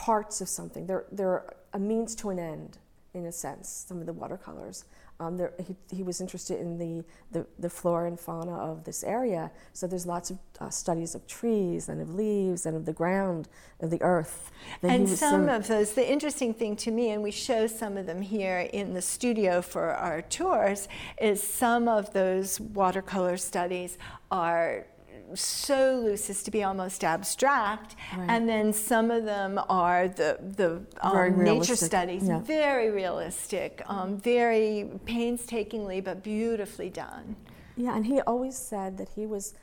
[0.00, 0.86] parts of something.
[0.86, 2.78] They're, they're a means to an end,
[3.12, 4.86] in a sense, some of the watercolors.
[5.20, 9.04] Um, there, he, he, was interested in the, the, the, flora and fauna of this
[9.04, 12.94] area, so there's lots of uh, studies of trees and of leaves and of the
[12.94, 13.46] ground,
[13.80, 14.50] of the earth.
[14.82, 18.06] And some so of those, the interesting thing to me, and we show some of
[18.06, 20.88] them here in the studio for our tours,
[21.20, 23.98] is some of those watercolor studies
[24.30, 24.86] are
[25.34, 28.26] so loose as to be almost abstract, right.
[28.28, 32.40] and then some of them are the the um, nature studies, yeah.
[32.40, 37.36] very realistic, um, very painstakingly but beautifully done.
[37.76, 39.54] Yeah, and he always said that he was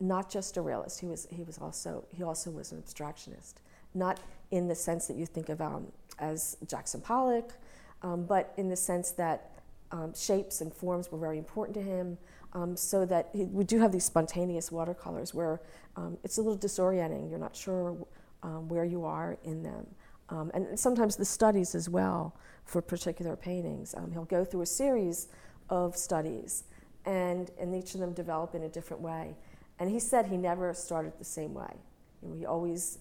[0.00, 1.00] not just a realist.
[1.00, 3.54] He was he was also he also was an abstractionist,
[3.94, 5.86] not in the sense that you think of um,
[6.18, 7.54] as Jackson Pollock,
[8.02, 9.50] um, but in the sense that
[9.92, 12.18] um, shapes and forms were very important to him
[12.56, 15.60] um, so that we do have these spontaneous watercolors where
[15.94, 17.28] um, it's a little disorienting.
[17.28, 17.96] You're not sure
[18.42, 19.86] um, where you are in them.
[20.30, 23.94] Um, and sometimes the studies as well for particular paintings.
[23.94, 25.28] Um, he'll go through a series
[25.68, 26.64] of studies,
[27.04, 29.36] and, and each of them develop in a different way.
[29.78, 31.74] And he said he never started the same way.
[32.22, 32.98] You know, he always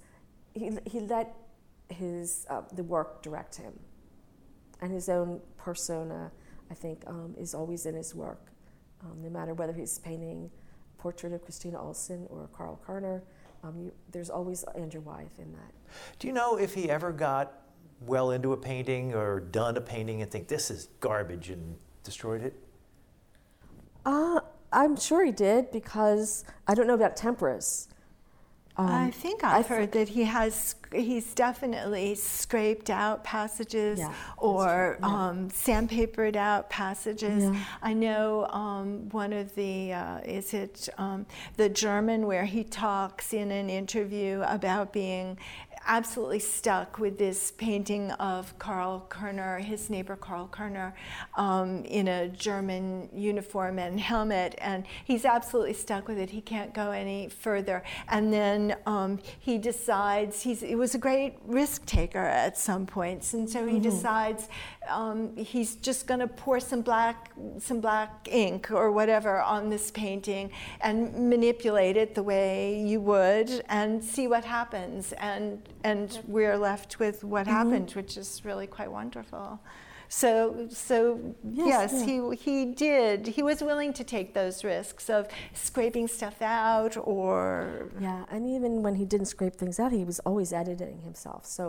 [0.54, 1.34] he, he let
[1.88, 3.80] his uh, the work direct him,
[4.82, 6.32] and his own persona,
[6.70, 8.52] I think, um, is always in his work
[9.04, 10.50] um, no matter whether he's painting
[10.98, 13.22] a portrait of Christina Olson or Carl Kuerner.
[13.64, 15.74] Um, you, there's always Andrew Wyeth in that.
[16.20, 17.62] Do you know if he ever got
[18.02, 22.44] well into a painting or done a painting and think this is garbage and destroyed
[22.44, 22.54] it?
[24.06, 27.88] Uh, I'm sure he did because I don't know about temperas.
[28.78, 30.76] Um, I think I've I heard that he has.
[30.92, 35.06] He's definitely scraped out passages yeah, or yeah.
[35.06, 37.44] um, sandpapered out passages.
[37.44, 37.64] Yeah.
[37.82, 43.34] I know um, one of the uh, is it um, the German where he talks
[43.34, 45.38] in an interview about being
[45.86, 50.94] absolutely stuck with this painting of Karl Kuerner, his neighbor Karl Kuerner,
[51.36, 56.30] um, in a German uniform and helmet, and he's absolutely stuck with it.
[56.30, 57.84] He can't go any further.
[58.08, 63.34] And then um, he decides he's he was a great risk taker at some points,
[63.34, 63.84] and so he mm-hmm.
[63.84, 64.50] decides
[64.90, 69.92] um, he's just going to pour some black some black ink or whatever on this
[69.92, 76.58] painting and manipulate it the way you would and see what happens and and we're
[76.70, 77.56] left with what mm-hmm.
[77.58, 79.60] happened which is really quite wonderful
[80.08, 81.00] So, so
[81.44, 82.06] Yes, yes, yeah.
[82.06, 83.18] he he did.
[83.38, 85.22] He was willing to take those risks of
[85.54, 90.20] scraping stuff out or Yeah, and even when he didn't scrape things out, he was
[90.30, 91.42] always editing himself.
[91.58, 91.64] So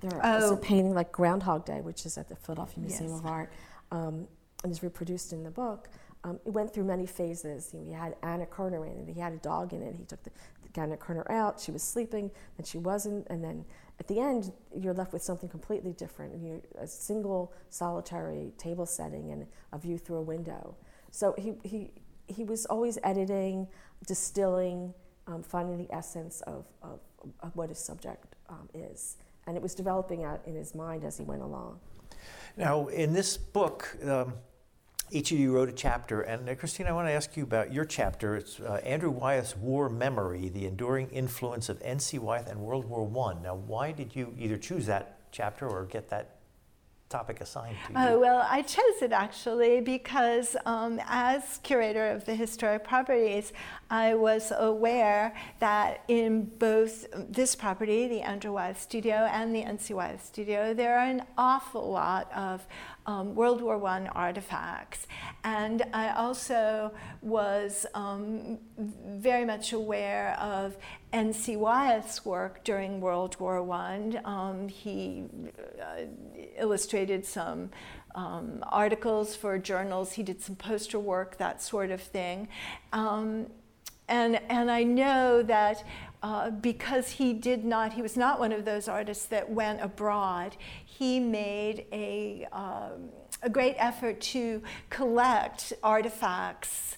[0.00, 0.68] there are also Oh.
[0.70, 3.20] painting like Groundhog Day, which is at the Philadelphia Museum Yes.
[3.20, 3.50] of Art,
[3.98, 4.14] um,
[4.62, 5.80] and is reproduced in the book.
[6.24, 7.60] Um, it went through many phases.
[7.72, 9.06] You know, he had Anna Kuerner in it.
[9.18, 9.94] He had a dog in it.
[10.02, 10.32] He took the,
[10.72, 11.60] the a corner out.
[11.60, 13.64] She was sleeping, then she wasn't, and then
[14.00, 16.32] at the end, you're left with something completely different.
[16.32, 20.74] And you a single solitary table setting and a view through a window.
[21.10, 21.90] So he he
[22.26, 23.68] he was always editing,
[24.06, 24.94] distilling,
[25.26, 27.00] um, finding the essence of, of,
[27.40, 29.16] of what his subject um, is.
[29.46, 31.80] And it was developing out in his mind as he went along.
[32.56, 34.34] Now, in this book, um,
[35.12, 37.72] each of you wrote a chapter, and uh, Christine, I want to ask you about
[37.72, 38.34] your chapter.
[38.36, 42.18] It's uh, Andrew Wyeth's War Memory: The Enduring Influence of N.C.
[42.18, 43.42] Wyeth and World War One.
[43.42, 46.36] Now, why did you either choose that chapter or get that
[47.12, 47.98] topic assigned to you?
[47.98, 53.52] Oh, well, I chose it actually because um, as curator of the historic properties,
[53.90, 59.94] I was aware that in both this property, the Andrew Wyeth Studio, and the NC
[59.94, 62.66] Wyeth Studio, there are an awful lot of
[63.06, 65.06] um, World War I artifacts.
[65.44, 70.76] And I also was um, very much aware of
[71.12, 71.56] N.C.
[71.56, 74.20] Wyeth's work during World War I.
[74.24, 75.24] Um, he
[75.80, 76.02] uh,
[76.56, 77.70] illustrated some
[78.14, 82.48] um, articles for journals, he did some poster work, that sort of thing.
[82.92, 83.46] Um,
[84.08, 85.84] and, and I know that
[86.22, 90.56] uh, because he did not, he was not one of those artists that went abroad,
[90.98, 93.08] he made a, um,
[93.42, 96.96] a great effort to collect artifacts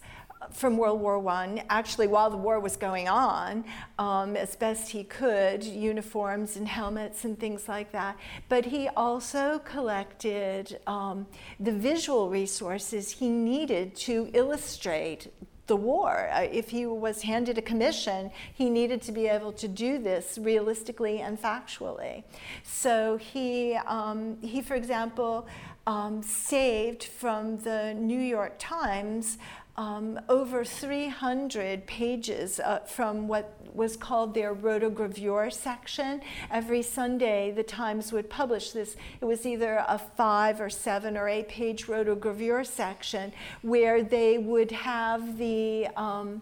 [0.51, 3.65] from World War I, actually while the war was going on,
[3.99, 8.19] um, as best he could, uniforms and helmets and things like that.
[8.49, 11.27] But he also collected um,
[11.59, 15.33] the visual resources he needed to illustrate
[15.67, 16.29] the war.
[16.33, 20.39] Uh, if he was handed a commission, he needed to be able to do this
[20.41, 22.25] realistically and factually.
[22.63, 25.47] So he, um, he for example,
[25.87, 29.39] um, saved from the New York Times
[29.77, 36.21] um, over 300 pages uh, from what was called their rotogravure section.
[36.51, 38.97] Every Sunday, the Times would publish this.
[39.21, 44.71] It was either a five or seven or eight page rotogravure section where they would
[44.71, 46.41] have the um,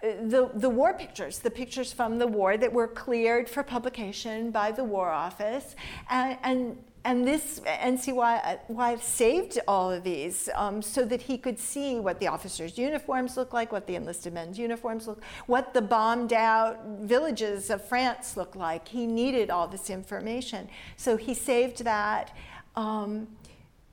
[0.00, 4.70] the, the war pictures, the pictures from the war that were cleared for publication by
[4.70, 5.74] the War Office.
[6.08, 11.98] And, and, and this NCY saved all of these um, so that he could see
[12.00, 16.32] what the officers' uniforms look like, what the enlisted men's uniforms look, what the bombed
[16.32, 18.88] out villages of France look like.
[18.88, 20.68] He needed all this information.
[20.96, 22.36] So he saved that.
[22.76, 23.28] Um,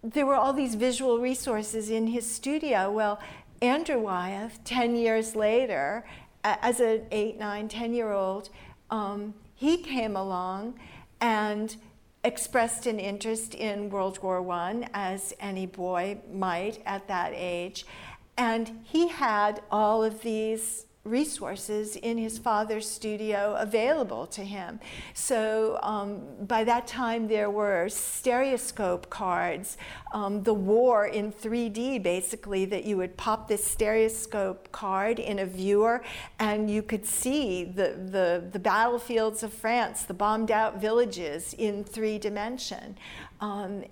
[0.03, 2.91] there were all these visual resources in his studio.
[2.91, 3.19] Well,
[3.61, 6.05] Andrew Wyeth, 10 years later,
[6.43, 8.49] as an 8, 9, 10 year old,
[8.91, 10.75] um, he came along
[11.21, 11.75] and
[12.25, 17.85] expressed an interest in World War I, as any boy might at that age.
[18.37, 24.79] And he had all of these resources in his father's studio available to him.
[25.13, 29.77] So um, by that time, there were stereoscope cards,
[30.13, 35.45] um, the war in 3D basically, that you would pop this stereoscope card in a
[35.45, 36.03] viewer
[36.39, 41.83] and you could see the, the, the battlefields of France, the bombed out villages in
[41.83, 42.97] three dimension.
[43.41, 43.83] Um,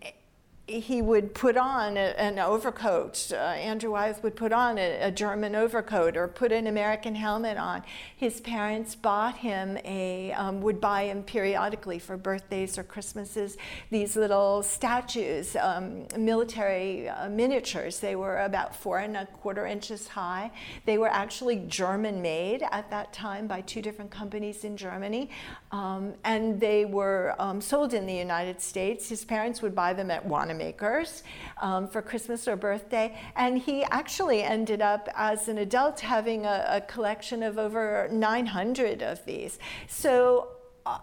[0.65, 3.31] he would put on a, an overcoat.
[3.33, 7.57] Uh, Andrew Wyeth would put on a, a, German overcoat or put an American helmet
[7.57, 7.83] on.
[8.15, 13.57] His parents bought him a, um, would buy him periodically for birthdays or Christmases,
[13.91, 17.99] these little statues, um, military uh, miniatures.
[17.99, 20.49] They were about four and a quarter inches high.
[20.85, 25.29] They were actually German made at that time by two different companies in Germany.
[25.73, 29.09] Um, and they were um, sold in the United States.
[29.09, 31.23] His parents would buy them at Wanamakers
[31.61, 33.17] um, for Christmas or birthday.
[33.35, 39.01] And he actually ended up, as an adult, having a, a collection of over 900
[39.01, 39.59] of these.
[39.87, 40.49] So
[40.85, 40.99] uh,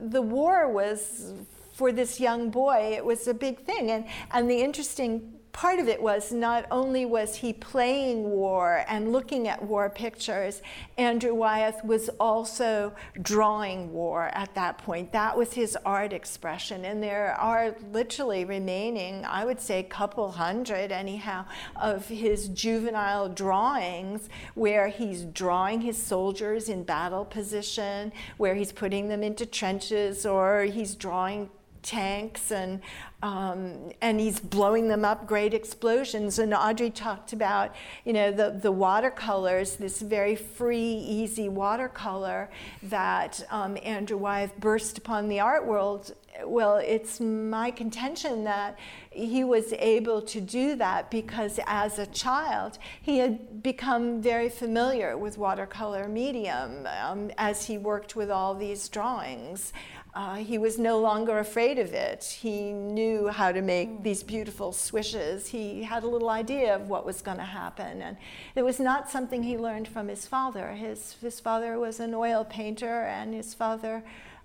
[0.00, 1.32] the war was,
[1.72, 3.90] for this young boy, it was a big thing.
[3.90, 9.12] And, and the interesting part of it was not only was he playing war and
[9.12, 10.60] looking at war pictures,
[10.98, 12.92] Andrew Wyeth was also
[13.22, 15.12] drawing war at that point.
[15.12, 16.84] That was his art expression.
[16.84, 21.46] And there are literally remaining, I would say, a couple hundred anyhow,
[21.80, 29.08] of his juvenile drawings where he's drawing his soldiers in battle position, where he's putting
[29.08, 31.48] them into trenches, or he's drawing
[31.84, 32.80] tanks and
[33.24, 36.38] um, and he's blowing them up, great explosions.
[36.38, 37.74] And Audrey talked about,
[38.04, 42.50] you know, the, the watercolors, this very free, easy watercolor
[42.82, 46.14] that um, Andrew Wyeth burst upon the art world.
[46.44, 48.78] Well, it's my contention that
[49.10, 55.16] he was able to do that because as a child, he had become very familiar
[55.16, 59.72] with watercolor medium um, as he worked with all these drawings.
[60.14, 62.22] Uh, he was no longer afraid of it.
[62.40, 64.02] He knew how to make mm.
[64.04, 65.48] these beautiful swishes.
[65.48, 68.00] He had a little idea of what was going to happen.
[68.00, 68.16] And
[68.54, 70.72] it was not something he learned from his father.
[70.72, 74.04] His, his father was an oil painter, and his father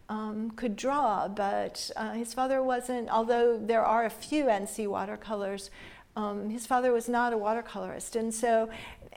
[0.09, 5.69] um, could draw, but uh, his father wasn't, although there are a few NC watercolors,
[6.15, 8.15] um, his father was not a watercolorist.
[8.15, 8.69] And so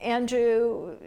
[0.02, 0.98] Andrew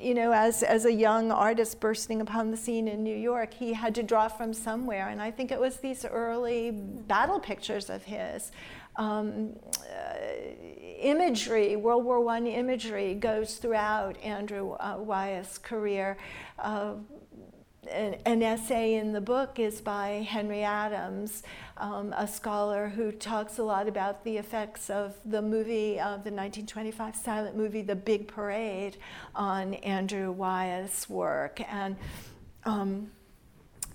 [0.00, 3.72] you know, as, as a young artist bursting upon the scene in New York, he
[3.72, 5.08] had to draw from somewhere.
[5.08, 8.50] And I think it was these early battle pictures of his.
[8.96, 10.14] Um, uh,
[11.00, 16.16] imagery, World War I imagery, goes throughout Andrew uh, Wyeth's career.
[16.58, 16.94] Uh,
[17.88, 21.42] an, an, essay in the book is by Henry Adams,
[21.76, 26.30] um, a scholar who talks a lot about the effects of the movie, of the
[26.30, 28.96] 1925 silent movie, The Big Parade,
[29.34, 31.60] on Andrew Wyeth's work.
[31.70, 31.96] And
[32.64, 33.10] um,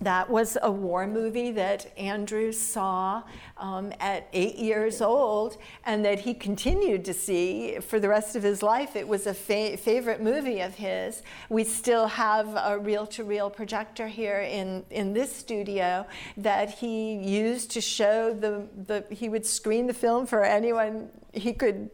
[0.00, 3.22] that was a war movie that Andrew saw
[3.58, 8.42] um, at eight years old and that he continued to see for the rest of
[8.42, 8.96] his life.
[8.96, 11.22] It was a fa- favorite movie of his.
[11.50, 16.06] We still have a reel to reel projector here in, in this studio
[16.38, 21.52] that he used to show the, the, he would screen the film for anyone he
[21.52, 21.90] could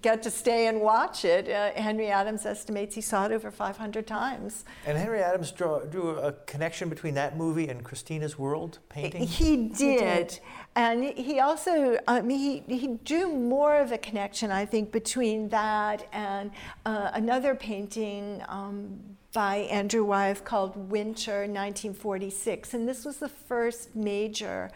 [0.00, 1.48] get to stay and watch it.
[1.48, 4.64] Uh, Henry Adams estimates he saw it over 500 times.
[4.86, 9.26] And Henry Adams drew, drew a connection between that movie and Christina's World painting?
[9.26, 9.76] He did.
[9.78, 10.40] He did.
[10.76, 16.06] And he also, um, he, he drew more of a connection, I think, between that
[16.12, 16.50] and
[16.86, 19.00] uh, another painting um,
[19.32, 22.74] by Andrew Wyeth called Winter 1946.
[22.74, 24.70] And this was the first major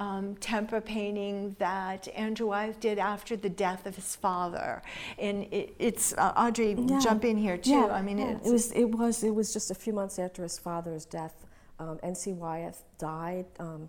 [0.00, 4.82] um, tempera painting that Andrew Wyeth did after the death of his father.
[5.18, 6.98] And it, it's uh, Audrey, yeah.
[7.00, 7.70] jump in here too.
[7.70, 7.86] Yeah.
[7.86, 8.38] I mean, yeah.
[8.44, 11.46] it was it was it was just a few months after his father's death.
[11.78, 12.32] Um, N.C.
[12.32, 13.46] Wyeth died.
[13.58, 13.88] Um,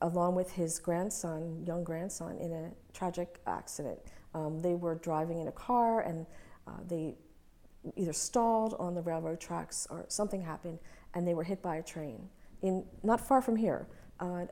[0.00, 3.98] along with his grandson, young grandson, in a tragic accident.
[4.34, 6.26] Um, they were driving in a car and
[6.66, 7.14] uh, they
[7.96, 10.78] either stalled on the railroad tracks or something happened
[11.14, 12.28] and they were hit by a train
[12.62, 13.86] in not far from here
[14.22, 14.46] uh,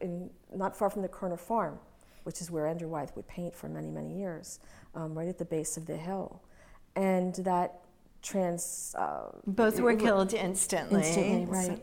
[0.00, 1.78] in, not far from the Kuerner Farm,
[2.24, 4.60] which is where Andrew Wyeth would paint for many, many years,
[4.94, 6.40] um, right at the base of the hill.
[6.94, 7.80] And that
[8.22, 8.94] trans.
[8.98, 11.00] Uh, Both were it, killed instantly.
[11.00, 11.78] Instantly, right.
[11.78, 11.80] So.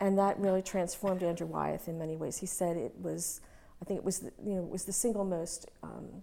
[0.00, 2.36] And that really transformed Andrew Wyeth in many ways.
[2.36, 3.40] He said it was,
[3.80, 6.22] I think it was, the, you know, was the single most, um,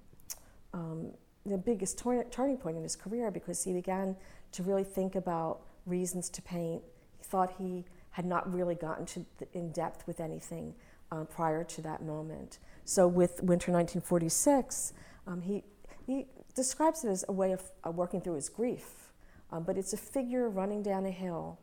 [0.74, 1.12] um,
[1.46, 4.16] the biggest tor- turning point in his career because he began
[4.52, 6.84] to really think about reasons to paint.
[7.18, 10.74] He thought he had not really gotten to the, in depth with anything
[11.12, 12.60] um, prior to that moment.
[12.86, 14.94] So with Winter 1946,
[15.28, 15.64] um, he,
[16.06, 19.12] he describes it as a way of uh, working through his grief,
[19.52, 21.60] um, but it's a figure running down a hill,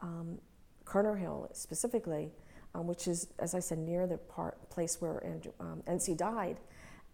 [0.00, 0.38] um,
[0.84, 2.30] Kuerner Hill specifically,
[2.74, 5.52] um, which is, as I said, near the part, place where Andrew,
[5.86, 6.58] NC died.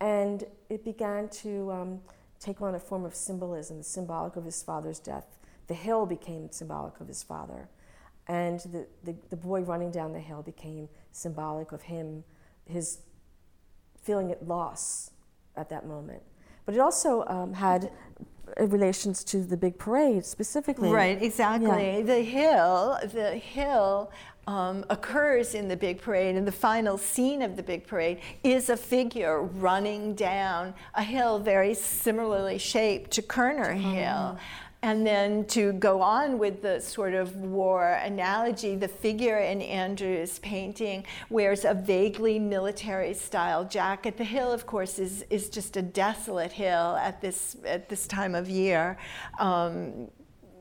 [0.01, 2.01] And it began to
[2.39, 5.39] take on a form of symbolism, the symbolic of his father's death.
[5.67, 7.69] The hill became symbolic of his father.
[8.29, 12.25] And the, the, the boy running down the hill became symbolic of him,
[12.67, 12.99] his
[14.03, 15.11] feeling at loss
[15.57, 16.23] at that moment.
[16.67, 17.91] But it also um, had
[18.59, 20.91] relations to the big parade specifically.
[20.91, 21.99] Right, exactly.
[21.99, 22.03] Yeah.
[22.03, 24.13] The hill, the hill
[24.47, 28.71] um, occurs in the big parade, and the final scene of the big parade is
[28.71, 34.37] a figure running down a hill very similarly shaped to Kuerner Hill.
[34.37, 34.39] Oh.
[34.81, 40.39] And then to go on with the sort of war analogy, the figure in Andrew's
[40.39, 44.17] painting wears a vaguely military style jacket.
[44.17, 48.37] The hill, of course, is, is just a desolate hill at this, at this time
[48.37, 48.99] of year.
[49.41, 50.09] Um,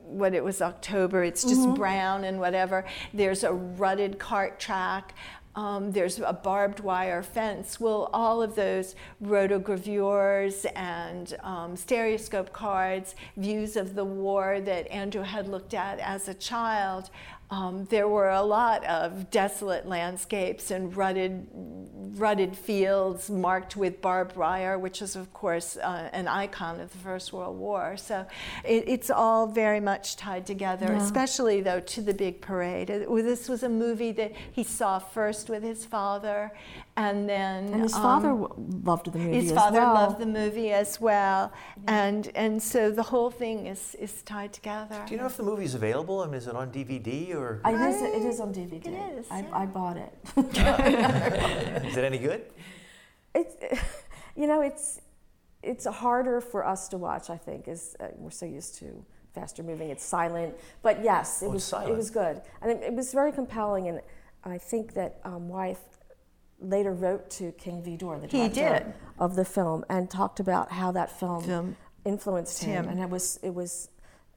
[0.08, 1.74] what it was October, it's just mm-hmm.
[1.74, 2.84] brown and whatever.
[3.12, 5.14] There's a rutted cart track
[5.58, 7.80] um, there's a barbed wire fence.
[7.80, 15.22] Well, all of those rotogravures and um, stereoscope cards, views of the war that Andrew
[15.22, 17.10] had looked at as a child,
[17.50, 24.36] um, there were a lot of desolate landscapes and rutted, rutted fields marked with barbed
[24.36, 27.96] wire, which is, of course, uh, an icon of the First World War.
[27.96, 28.26] So
[28.64, 31.02] it, it's all very much tied together, yeah.
[31.02, 32.90] especially, though, to the big parade.
[32.90, 36.52] It, this was a movie that he saw first with his father
[37.06, 38.54] and then and his um, father w-
[38.92, 39.94] loved the movie his as father well.
[39.94, 41.52] loved the movie as well,
[41.86, 44.98] and and so the whole thing is is tied together.
[45.06, 46.20] Do you know if the movie's available?
[46.22, 48.86] I mean, is it on DVD or I, It is, it is on DVD.
[48.86, 49.62] It is, I, yeah.
[49.62, 50.12] I bought it.
[51.86, 52.42] is it any good?
[53.34, 53.54] it's,
[54.36, 55.00] you know, it's
[55.62, 57.30] it's harder for us to watch.
[57.30, 59.90] I think, is uh, we're so used to faster moving.
[59.90, 61.90] It's silent, but yes, it Oh, was silent.
[61.92, 63.88] it was good, and it, it was very compelling.
[63.88, 64.00] And
[64.44, 65.97] I think that um, Wyeth
[66.60, 70.92] later wrote to King Vidor, the He director of the film, and talked about how
[70.92, 72.90] that film, Film influenced him, him.
[72.90, 73.90] and it was it was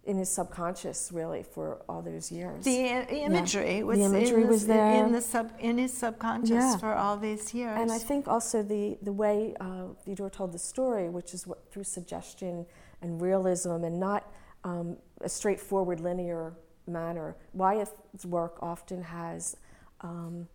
[0.04, 2.66] in his subconscious really for all those years.
[2.66, 2.88] The
[3.24, 5.06] imagery was The imagery in was the, there.
[5.06, 6.78] in the sub in his subconscious Yeah.
[6.78, 7.78] for all these years.
[7.80, 11.72] And I think also the, the way uh, Vidor told the story, which is what,
[11.72, 12.66] through suggestion
[13.04, 14.32] and realism and not
[14.64, 16.54] um, a straightforward linear
[16.88, 17.36] manner.
[17.54, 19.56] Wyeth's work often has
[20.02, 20.48] um,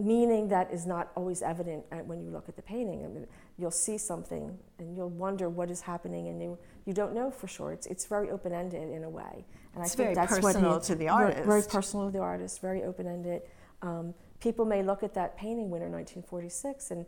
[0.00, 3.04] meaning that is not always evident when you look at the painting.
[3.04, 3.26] I mean,
[3.58, 7.46] you'll see something and you'll wonder what is happening, and you, you don't know for
[7.46, 7.72] sure.
[7.72, 9.44] It's, it's very open ended in a way.
[9.74, 12.18] And It's I think that's what he- personal to the very- Very personal to the
[12.20, 13.42] artist, very open ended.
[13.82, 17.06] Um, people may look at that painting, Winter 1946, and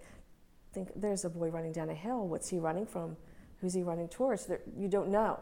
[0.73, 2.27] think there's a boy running down a hill.
[2.29, 3.17] What's he running from?
[3.61, 4.47] Who's he running towards?
[4.47, 5.39] There, you don't know.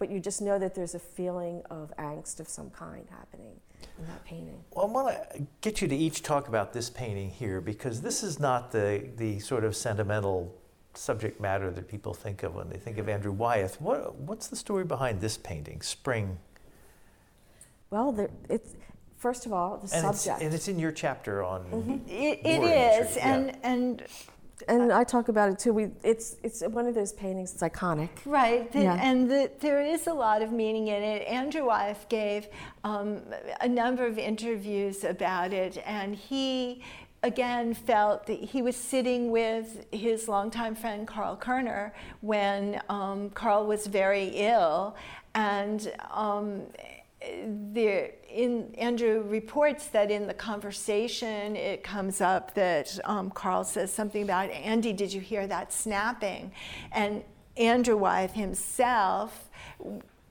[0.00, 3.52] But you just know that there's a feeling of angst of some kind happening
[3.98, 4.64] in that painting.
[4.72, 8.22] Well, I want to get you to each talk about this painting here because this
[8.22, 10.56] is not the, the sort of sentimental
[10.94, 13.14] subject matter that people think of when they think of mm-hmm.
[13.14, 13.78] Andrew Wyeth.
[13.78, 16.38] What, what's the story behind this painting, Spring?
[17.90, 18.74] Well, there, it's,
[19.18, 20.42] first of all, the And it's, subject.
[20.42, 21.64] and it's in your chapter on.
[21.64, 22.08] Mm-hmm.
[22.08, 23.34] it, it war is, imagery, yeah.
[23.34, 24.02] and and
[24.68, 25.72] and I talk about it too.
[25.72, 28.10] We, it's, it's one of those paintings, it's iconic.
[28.24, 28.98] Right, the, Yeah.
[29.02, 31.26] and the, there is a lot of meaning in it.
[31.26, 32.48] Andrew Wyeth gave
[32.84, 33.22] um,
[33.60, 36.82] a number of interviews about it, and he
[37.22, 41.92] again felt that he was sitting with his longtime friend Carl Kuerner
[42.22, 44.96] when um, Carl was very ill,
[45.34, 46.62] and um,
[47.22, 53.92] there in Andrew reports that in the conversation it comes up that um, Carl says
[53.92, 56.52] something about Andy, did you hear that snapping?
[56.92, 57.22] And
[57.56, 59.50] Andrew Wyeth himself,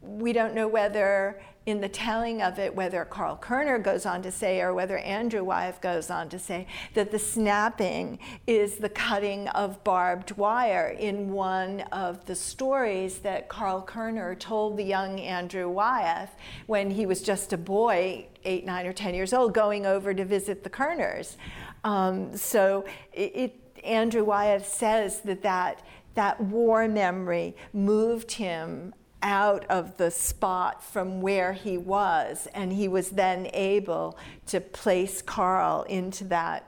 [0.01, 4.31] we don't know whether in the telling of it, whether Carl Kuerner goes on to
[4.31, 9.47] say or whether Andrew Wyeth goes on to say that the snapping is the cutting
[9.49, 15.69] of barbed wire in one of the stories that Carl Kuerner told the young Andrew
[15.69, 16.31] Wyeth
[16.65, 20.25] when he was just a boy, eight, nine, or ten years old, going over to
[20.25, 21.35] visit the Kuerners.
[21.83, 25.83] Um, so it, it, Andrew Wyeth says that, that
[26.15, 32.87] that war memory moved him out of the spot from where he was, and he
[32.87, 34.17] was then able
[34.47, 36.65] to place Carl into that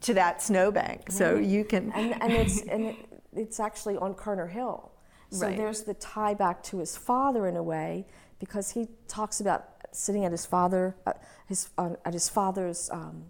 [0.00, 1.10] to that snowbank.
[1.12, 2.96] So you can and, and it's and it,
[3.34, 4.90] it's actually on Kuerner Hill.
[5.30, 5.56] So Right.
[5.56, 8.06] there's the tie back to his father in a way
[8.38, 11.12] because he talks about sitting at his father uh,
[11.46, 13.24] his on at his father's um,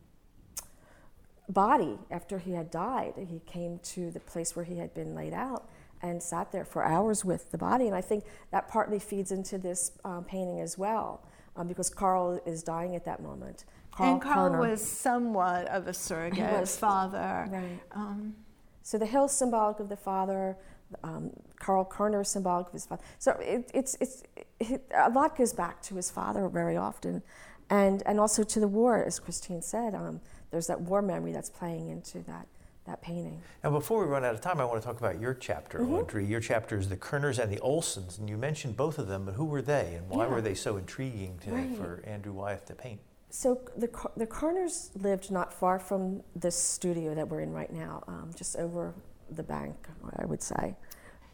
[1.49, 3.15] body after he had died.
[3.29, 5.69] He came to the place where he had been laid out
[6.03, 7.87] and sat there for hours with the body.
[7.87, 11.23] And I think that partly feeds into this um, painting as well
[11.57, 13.65] um, because Carl is dying at that moment.
[13.93, 14.71] Carl and Carl Kuerner.
[14.71, 16.77] was somewhat of a surrogate was.
[16.77, 17.47] father.
[17.51, 17.81] Right.
[17.93, 18.35] Um,
[18.83, 20.57] So the hill is symbolic of the father.
[21.05, 23.03] Um, Carl Kuerner is symbolic of his father.
[23.19, 24.25] So it, it's, it's,
[24.59, 27.23] it, a lot goes back to his father very often,
[27.71, 29.95] and, and also to the war, as Christine said.
[29.95, 32.47] Um, there's that war memory that's playing into that,
[32.87, 33.41] that painting.
[33.63, 35.95] Now, before we run out of time, I want to talk about your chapter, Mm-hmm.
[35.95, 36.27] Audrey.
[36.27, 39.35] Your chapter is the Kuerners and the Olsons, and you mentioned both of them, but
[39.35, 40.31] who were they, and why Yeah.
[40.33, 41.77] were they so intriguing to, Right.
[41.77, 43.01] for Andrew Wyeth to paint?
[43.31, 47.73] So the, Ker- the Kuerners lived not far from this studio that we're in right
[47.73, 48.95] now, um, just over
[49.31, 50.77] the bank, I would say.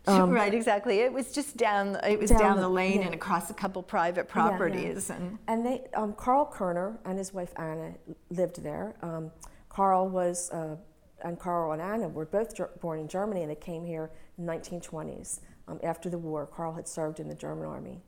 [0.06, 1.00] Um, right, exactly.
[1.00, 1.96] It was just down.
[1.96, 3.06] It was Down down, the- the lane yeah.
[3.06, 4.48] and across a couple private Yeah, yeah.
[4.48, 7.94] properties, and And they, um, Carl Kuerner and his wife Anna
[8.30, 8.94] lived there.
[9.02, 9.32] Um,
[9.68, 10.76] Carl was, uh,
[11.22, 14.46] and Carl and Anna were both ger- born in Germany, and they came here in
[14.46, 16.46] the 1920s um, after the war.
[16.46, 18.02] Carl had served in the German army,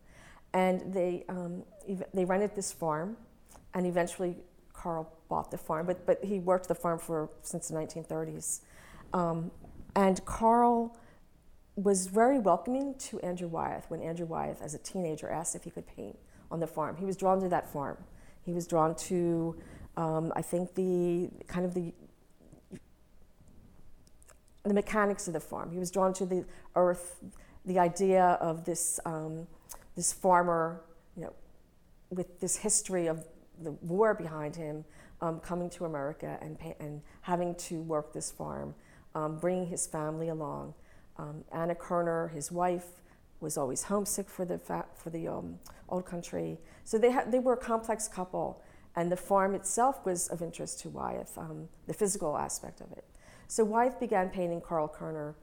[0.52, 3.16] and they um, ev- they rented this farm,
[3.74, 4.36] and eventually
[4.72, 5.86] Carl bought the farm.
[5.86, 8.60] But but he worked the farm for since the 1930s,
[9.12, 9.50] um,
[9.94, 10.96] and Carl
[11.76, 15.70] was very welcoming to Andrew Wyeth when Andrew Wyeth, as a teenager, asked if he
[15.70, 16.18] could paint
[16.50, 16.96] on the farm.
[16.96, 17.96] He was drawn to that farm.
[18.42, 19.56] He was drawn to,
[19.96, 21.94] um, I think, the kind of the
[24.64, 25.70] the mechanics of the farm.
[25.70, 26.44] He was drawn to the
[26.76, 27.16] earth,
[27.64, 29.46] the idea of this um,
[29.96, 30.82] this farmer,
[31.16, 31.32] you know,
[32.10, 33.24] with this history of
[33.62, 34.84] the war behind him,
[35.20, 38.74] um, coming to America and, pay, and having to work this farm,
[39.14, 40.74] um, bringing his family along.
[41.18, 43.02] Um, Anna Kuerner, his wife,
[43.40, 45.58] was always homesick for the, fa- for the um,
[45.88, 46.58] old country.
[46.84, 48.62] So they, ha- they were a complex couple,
[48.96, 53.04] and the farm itself was of interest to Wyeth, um, the physical aspect of it.
[53.50, 55.34] So Wyeth began painting Carl Kuerner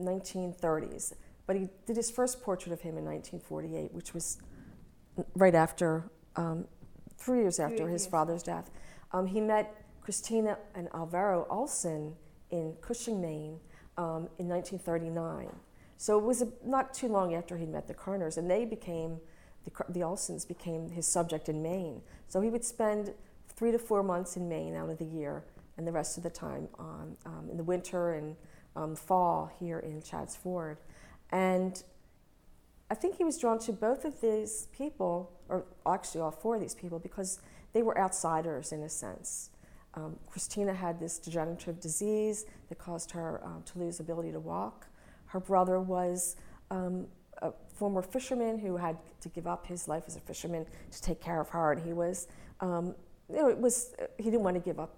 [0.00, 1.12] 1930s,
[1.44, 4.38] but he did his first portrait of him in 1948, which was
[5.34, 6.04] right after,
[6.36, 6.68] um,
[7.16, 8.10] three years after Three his years.
[8.12, 8.70] father's death.
[9.10, 12.14] Um, he met Christina and Alvaro Olson
[12.52, 13.58] in Cushing, Maine,
[13.96, 15.48] um, in 1939.
[15.96, 19.18] So it was a, not too long after he met the Kuerners, and they became
[19.64, 22.02] the, the Olsons became his subject in Maine.
[22.28, 23.14] So he would spend
[23.48, 25.42] three to four months in Maine out of the year,
[25.78, 28.36] and the rest of the time on, um, in the winter and
[28.76, 30.78] um, fall here in Chadds Ford.
[31.30, 31.82] And
[32.90, 36.60] I think he was drawn to both of these people, or actually all four of
[36.60, 37.40] these people, because
[37.72, 39.50] they were outsiders in a sense.
[39.94, 44.86] Um, Christina had this degenerative disease that caused her um, to lose ability to walk.
[45.26, 46.36] Her brother was
[46.70, 47.06] um,
[47.42, 51.20] a former fisherman who had to give up his life as a fisherman to take
[51.20, 52.26] care of her, and he was,
[52.60, 52.94] um,
[53.28, 54.96] you know, it was he didn't want to give up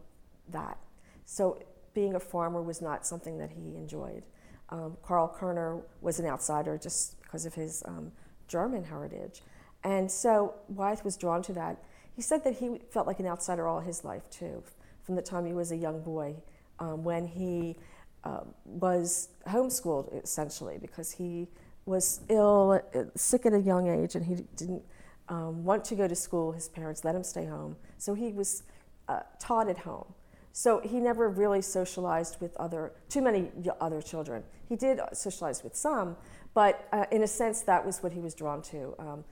[0.53, 0.79] that.
[1.25, 1.63] So
[1.95, 4.23] being a farmer was not something that he enjoyed.
[4.71, 8.13] Um, Carl Kuerner was an outsider just because of his um,
[8.49, 9.43] German heritage.
[9.83, 11.83] And so Wyeth was drawn to that.
[12.15, 14.63] He said that he felt like an outsider all his life, too,
[15.03, 16.37] from the time he was a young boy,
[16.79, 17.77] um, when he
[18.25, 21.49] uh, was homeschooled, essentially, because he
[21.87, 24.83] was ill, uh, sick at a young age, and he didn't
[25.29, 26.53] um, want to go to school.
[26.53, 27.77] His parents let him stay home.
[27.97, 28.65] So he was
[29.09, 30.13] uh, taught at home.
[30.53, 34.43] So he never really socialized with other, too many other children.
[34.69, 36.17] He did socialize with some,
[36.55, 38.95] but uh, in a sense, that was what he was drawn to.
[38.99, 39.25] Um,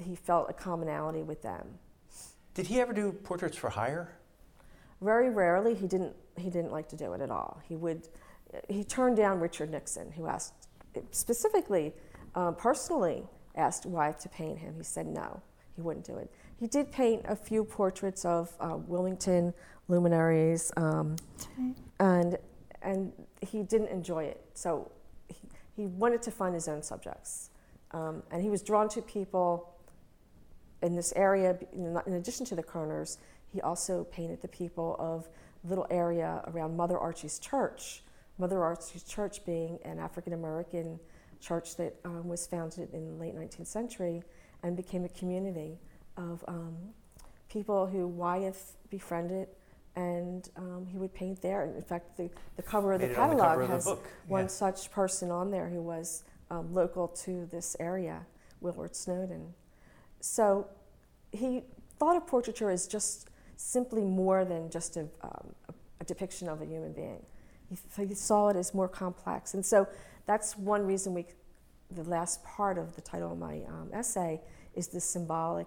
[0.00, 1.66] he felt a commonality with them.
[2.54, 4.16] Did he ever do portraits for hire?
[5.00, 7.60] Very rarely, he didn't, he didn't like to do it at all.
[7.68, 8.08] He would,
[8.68, 10.68] he turned down Richard Nixon, who asked,
[11.10, 11.92] specifically,
[12.34, 14.74] um, personally asked Wyeth to paint him.
[14.78, 15.40] He said no,
[15.76, 16.32] he wouldn't do it.
[16.58, 19.52] He did paint a few portraits of uh, Wilmington
[19.88, 21.16] luminaries, um,
[21.98, 22.38] and
[22.82, 24.40] and he didn't enjoy it.
[24.54, 24.90] So
[25.28, 27.50] he, he wanted to find his own subjects,
[27.90, 29.74] um, and he was drawn to people
[30.82, 31.58] in this area.
[31.72, 33.18] In in addition to the Kuerners,
[33.52, 35.28] he also painted the people of
[35.64, 38.02] little area around Mother Archie's Church.
[38.38, 40.98] Mother Archie's Church being an African American
[41.40, 44.22] church that um, was founded in the late 19th century
[44.62, 45.78] and became a community
[46.16, 46.76] of um,
[47.48, 49.48] people who Wyeth befriended,
[49.96, 51.62] and um, he would paint there.
[51.62, 54.06] And in fact, the, the cover of the Made the catalog cover the has book,
[54.26, 54.48] one yeah.
[54.48, 58.26] such person on there who was um, local to this area,
[58.60, 59.54] Willard Snowden.
[60.20, 60.66] So
[61.32, 61.62] he
[61.98, 66.60] thought of portraiture as just simply more than just a, um, a, a depiction of
[66.60, 67.22] a human being.
[67.68, 69.54] He, he saw it as more complex.
[69.54, 69.86] And so
[70.26, 71.26] that's one reason we,
[71.90, 74.40] the last part of the title of my um, essay
[74.74, 75.66] is the symbolic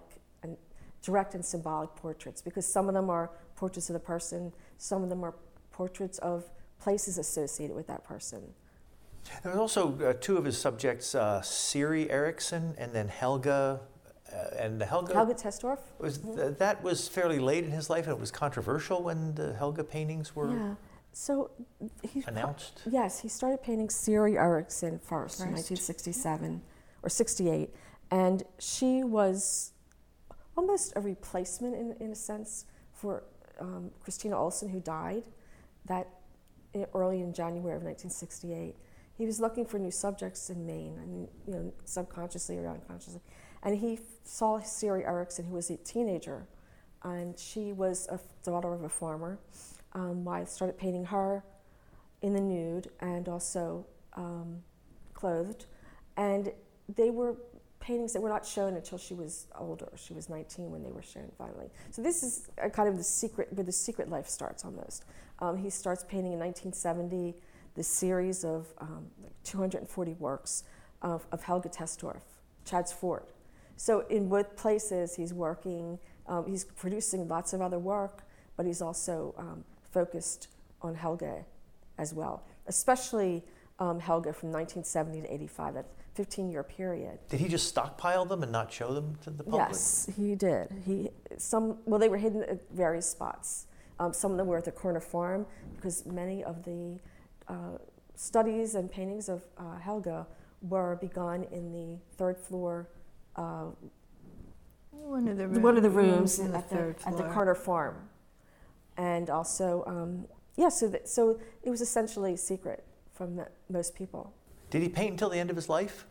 [1.02, 5.08] direct and symbolic portraits, because some of them are portraits of the person, some of
[5.08, 5.34] them are
[5.72, 6.44] portraits of
[6.80, 8.42] places associated with that person.
[9.42, 13.80] There was also uh, two of his subjects, uh, Siri Erickson and then Helga.
[14.30, 15.78] Uh, and the Helga, Helga Testorf?
[15.98, 19.54] was th- that was fairly late in his life, and it was controversial when the
[19.54, 20.74] Helga paintings were Yeah.
[21.12, 21.50] So
[22.02, 22.82] he announced.
[22.88, 25.70] Yes, he started painting Siri Erickson first, in First.
[25.70, 26.60] 1967
[27.02, 27.74] or 68,
[28.10, 29.72] and she was
[30.58, 33.22] almost a replacement in, in a sense for
[33.60, 35.22] um, Christina Olson, who died
[35.86, 36.08] that
[36.74, 38.74] i- early in January of 1968.
[39.16, 43.20] He was looking for new subjects in Maine, and you know, subconsciously or unconsciously,
[43.62, 46.46] and he f- saw Siri Erickson, who was a teenager,
[47.04, 49.38] and she was a f- daughter of a farmer.
[49.92, 51.44] Um, I started painting her
[52.22, 54.58] in the nude and also um,
[55.14, 55.66] clothed.
[56.16, 56.52] And
[56.96, 57.36] they were
[57.80, 59.88] paintings that were not shown until she was older.
[59.96, 61.70] She was 19 when they were shown finally.
[61.90, 65.04] So this is kind of the secret, where the secret life starts almost.
[65.40, 67.34] Um, he starts painting in 1970
[67.74, 69.06] this series of um,
[69.44, 70.64] 240 works
[71.00, 72.22] of, of Helga Testorf,
[72.64, 73.22] Chadds Ford.
[73.76, 78.24] So in both places, he's working, um, he's producing lots of other work,
[78.56, 80.48] but he's also um, focused
[80.82, 81.44] on Helga
[81.98, 83.44] as well, especially
[83.78, 85.86] um, Helga from 1970 to 85, that
[86.18, 87.20] 15 year period.
[87.28, 89.68] Did he just stockpile them and not show them to the public?
[89.68, 90.66] Yes, he did.
[90.84, 93.66] He some well, they were hidden at various spots.
[94.00, 95.46] Um, some of them were at the Kuerner farm
[95.76, 96.98] because many of the
[97.46, 97.78] uh,
[98.16, 100.26] studies and paintings of uh, Helga
[100.60, 102.88] were begun in the third floor
[103.36, 103.66] uh,
[104.90, 107.14] One of the, rooms, one of the rooms, on the at, third the, floor.
[107.14, 108.08] at the Kuerner Farm,
[108.96, 110.68] and also um, yeah.
[110.68, 114.34] So that, so it was essentially secret from the, most people.
[114.70, 116.06] Did he paint until the end of his life?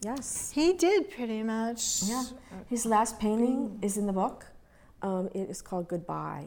[0.00, 0.52] Yes.
[0.54, 2.02] He did pretty much.
[2.04, 2.24] Yeah.
[2.68, 4.46] His last painting is in the book.
[5.02, 6.46] Um, it is called Goodbye.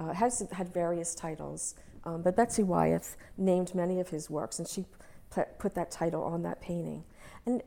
[0.00, 1.74] Uh, it has had various titles,
[2.04, 4.84] um, but Betsy Wyeth named many of his works, and she
[5.30, 7.04] put, put that title on that painting.
[7.46, 7.62] And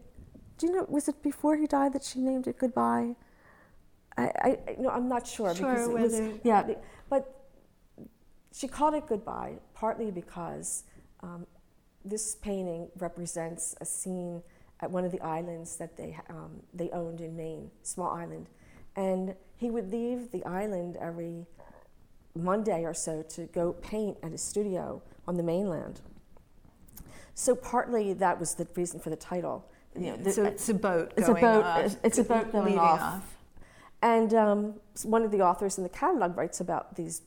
[0.57, 3.15] do you know, was it before he died that she named it Goodbye?
[4.17, 6.67] I, I no, I'm not sure, Sure, because it was, whether- yeah,
[7.09, 7.43] but
[8.53, 10.83] she called it Goodbye partly because
[11.21, 11.45] um,
[12.05, 14.41] this painting represents a scene
[14.79, 18.47] at one of the islands that they um, they owned in Maine, small island,
[18.95, 21.45] and he would leave the island every
[22.35, 26.01] Monday or so to go paint at his studio on the mainland.
[27.35, 29.65] So partly that was the reason for the title.
[29.93, 31.11] Know, the- so it's a boat.
[31.17, 33.37] it's a going boat- off, it's- a boat going leading off.
[34.01, 34.73] and um,
[35.03, 37.21] one of the authors in the catalog writes about these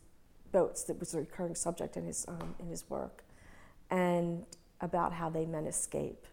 [0.51, 3.23] boats that was a recurring subject in his um, in his work,
[3.91, 4.47] and
[4.85, 6.27] about how they meant escape,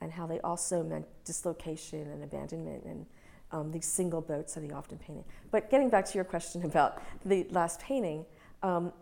[0.00, 3.04] and how they also meant dislocation and abandonment, and
[3.52, 5.24] um, these single boats that he often painted.
[5.50, 8.24] But getting back to your question about the last painting,
[8.62, 8.92] um,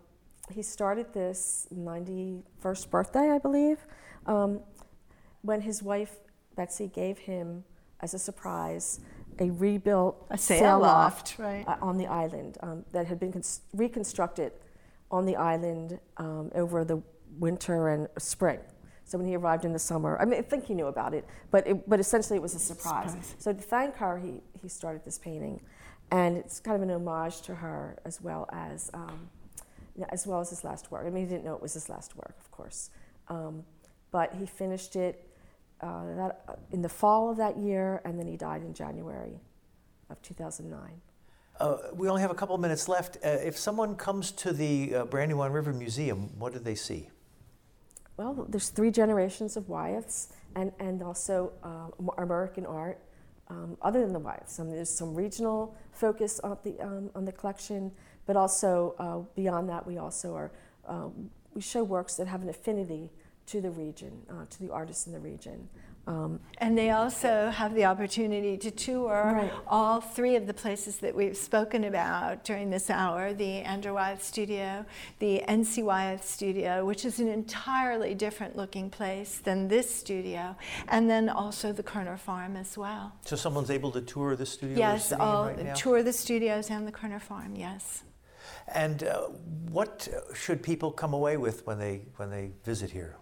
[0.50, 3.78] he started this 91st birthday, I believe,
[4.26, 4.60] um,
[5.42, 6.16] when his wife
[6.56, 7.64] Betsy gave him
[8.00, 9.00] as a surprise
[9.40, 11.66] a rebuilt A sail loft, right.
[11.66, 14.52] uh, on the island um, that had been cons- reconstructed
[15.10, 17.02] on the island um, over the
[17.38, 18.60] winter and spring.
[19.04, 21.26] So when he arrived in the summer, I mean, I think he knew about it,
[21.50, 23.10] but it, but essentially it was a surprise.
[23.10, 23.34] Surprise.
[23.38, 25.60] So to thank her, he, he started this painting,
[26.10, 29.28] and it's kind of an homage to her as well as um,
[30.08, 31.06] as well as his last work.
[31.06, 32.90] I mean, he didn't know it was his last work, of course,
[33.28, 33.62] um,
[34.10, 35.28] but he finished it
[35.80, 39.38] uh, that, in the fall of that year, and then he died in January
[40.10, 40.80] of 2009.
[41.60, 43.16] Uh, we only have a couple of minutes left.
[43.24, 47.08] Uh, if someone comes to the uh, Brandywine River Museum, what do they see?
[48.16, 51.88] Well, there's three generations of Wyeths, and, and also uh,
[52.18, 53.00] American art,
[53.48, 54.60] um, other than the Wyeths.
[54.60, 57.90] I mean, there's some regional focus on the, um, on the collection,
[58.26, 60.52] but also uh, beyond that, we also are,
[60.86, 63.10] um, we show works that have an affinity
[63.46, 65.68] to the region, uh, to the artists in the region.
[66.06, 69.50] Um, And they also have the opportunity to tour Right.
[69.66, 74.22] all three of the places that we've spoken about during this hour the Andrew Wyeth
[74.22, 74.84] Studio,
[75.18, 80.54] the NC Wyeth Studio, which is an entirely different looking place than this studio,
[80.88, 83.12] and then also the Kuerner Farm as well.
[83.24, 85.74] So someone's able to tour the studio Yes, all right now?
[85.74, 88.04] tour the studios and the Kuerner Farm, yes.
[88.68, 89.28] And uh,
[89.70, 93.16] what should people come away with when they when they visit here?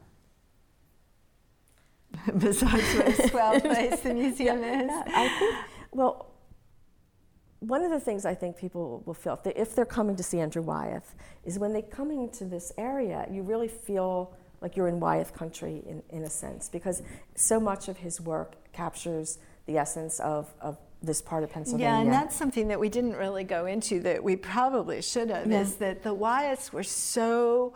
[2.39, 4.91] Besides where swell place the museum is.
[4.91, 5.55] I think,
[5.93, 6.27] well,
[7.61, 10.23] one of the things I think people will feel if, they, if they're coming to
[10.23, 14.89] see Andrew Wyeth is when they come into this area, you really feel like you're
[14.89, 17.03] in Wyeth country in, in a sense, because
[17.35, 21.87] so much of his work captures the essence of, of this part of Pennsylvania.
[21.87, 25.51] Yeah, and that's something that we didn't really go into that we probably should have,
[25.51, 25.61] Yeah.
[25.61, 27.75] is that the Wyeths were so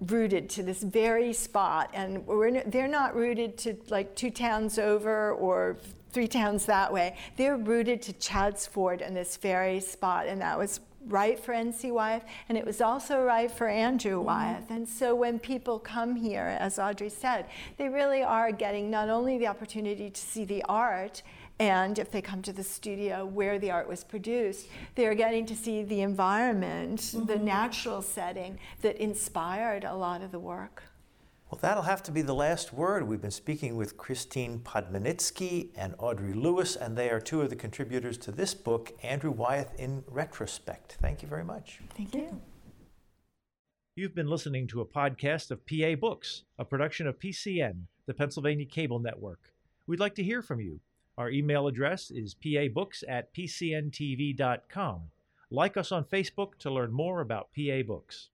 [0.00, 5.32] rooted to this very spot, and we're, they're not rooted to like two towns over
[5.32, 5.76] or
[6.10, 7.16] three towns that way.
[7.36, 11.92] They're rooted to Chadds Ford and this very spot, and that was right for NC
[11.92, 14.26] Wyeth, and it was also right for Andrew mm-hmm.
[14.26, 14.70] Wyeth.
[14.70, 19.38] And so when people come here, as Audrey said, they really are getting not only
[19.38, 21.22] the opportunity to see the art,
[21.58, 25.54] and if they come to the studio where the art was produced, they're getting to
[25.54, 27.44] see the environment, the mm-hmm.
[27.44, 30.82] natural setting that inspired a lot of the work.
[31.50, 33.06] Well, that'll have to be the last word.
[33.06, 37.54] We've been speaking with Christine Podmaniczky and Audrey Lewis, and they are two of the
[37.54, 40.96] contributors to this book, Andrew Wyeth in Retrospect.
[41.00, 41.80] Thank you very much.
[41.96, 42.40] Thank you.
[43.94, 48.66] You've been listening to a podcast of PA Books, a production of PCN, the Pennsylvania
[48.66, 49.52] Cable Network.
[49.86, 50.80] We'd like to hear from you.
[51.16, 55.02] Our email address is pabooks at pcntv.com.
[55.50, 58.30] Like us on Facebook to learn more about PA Books.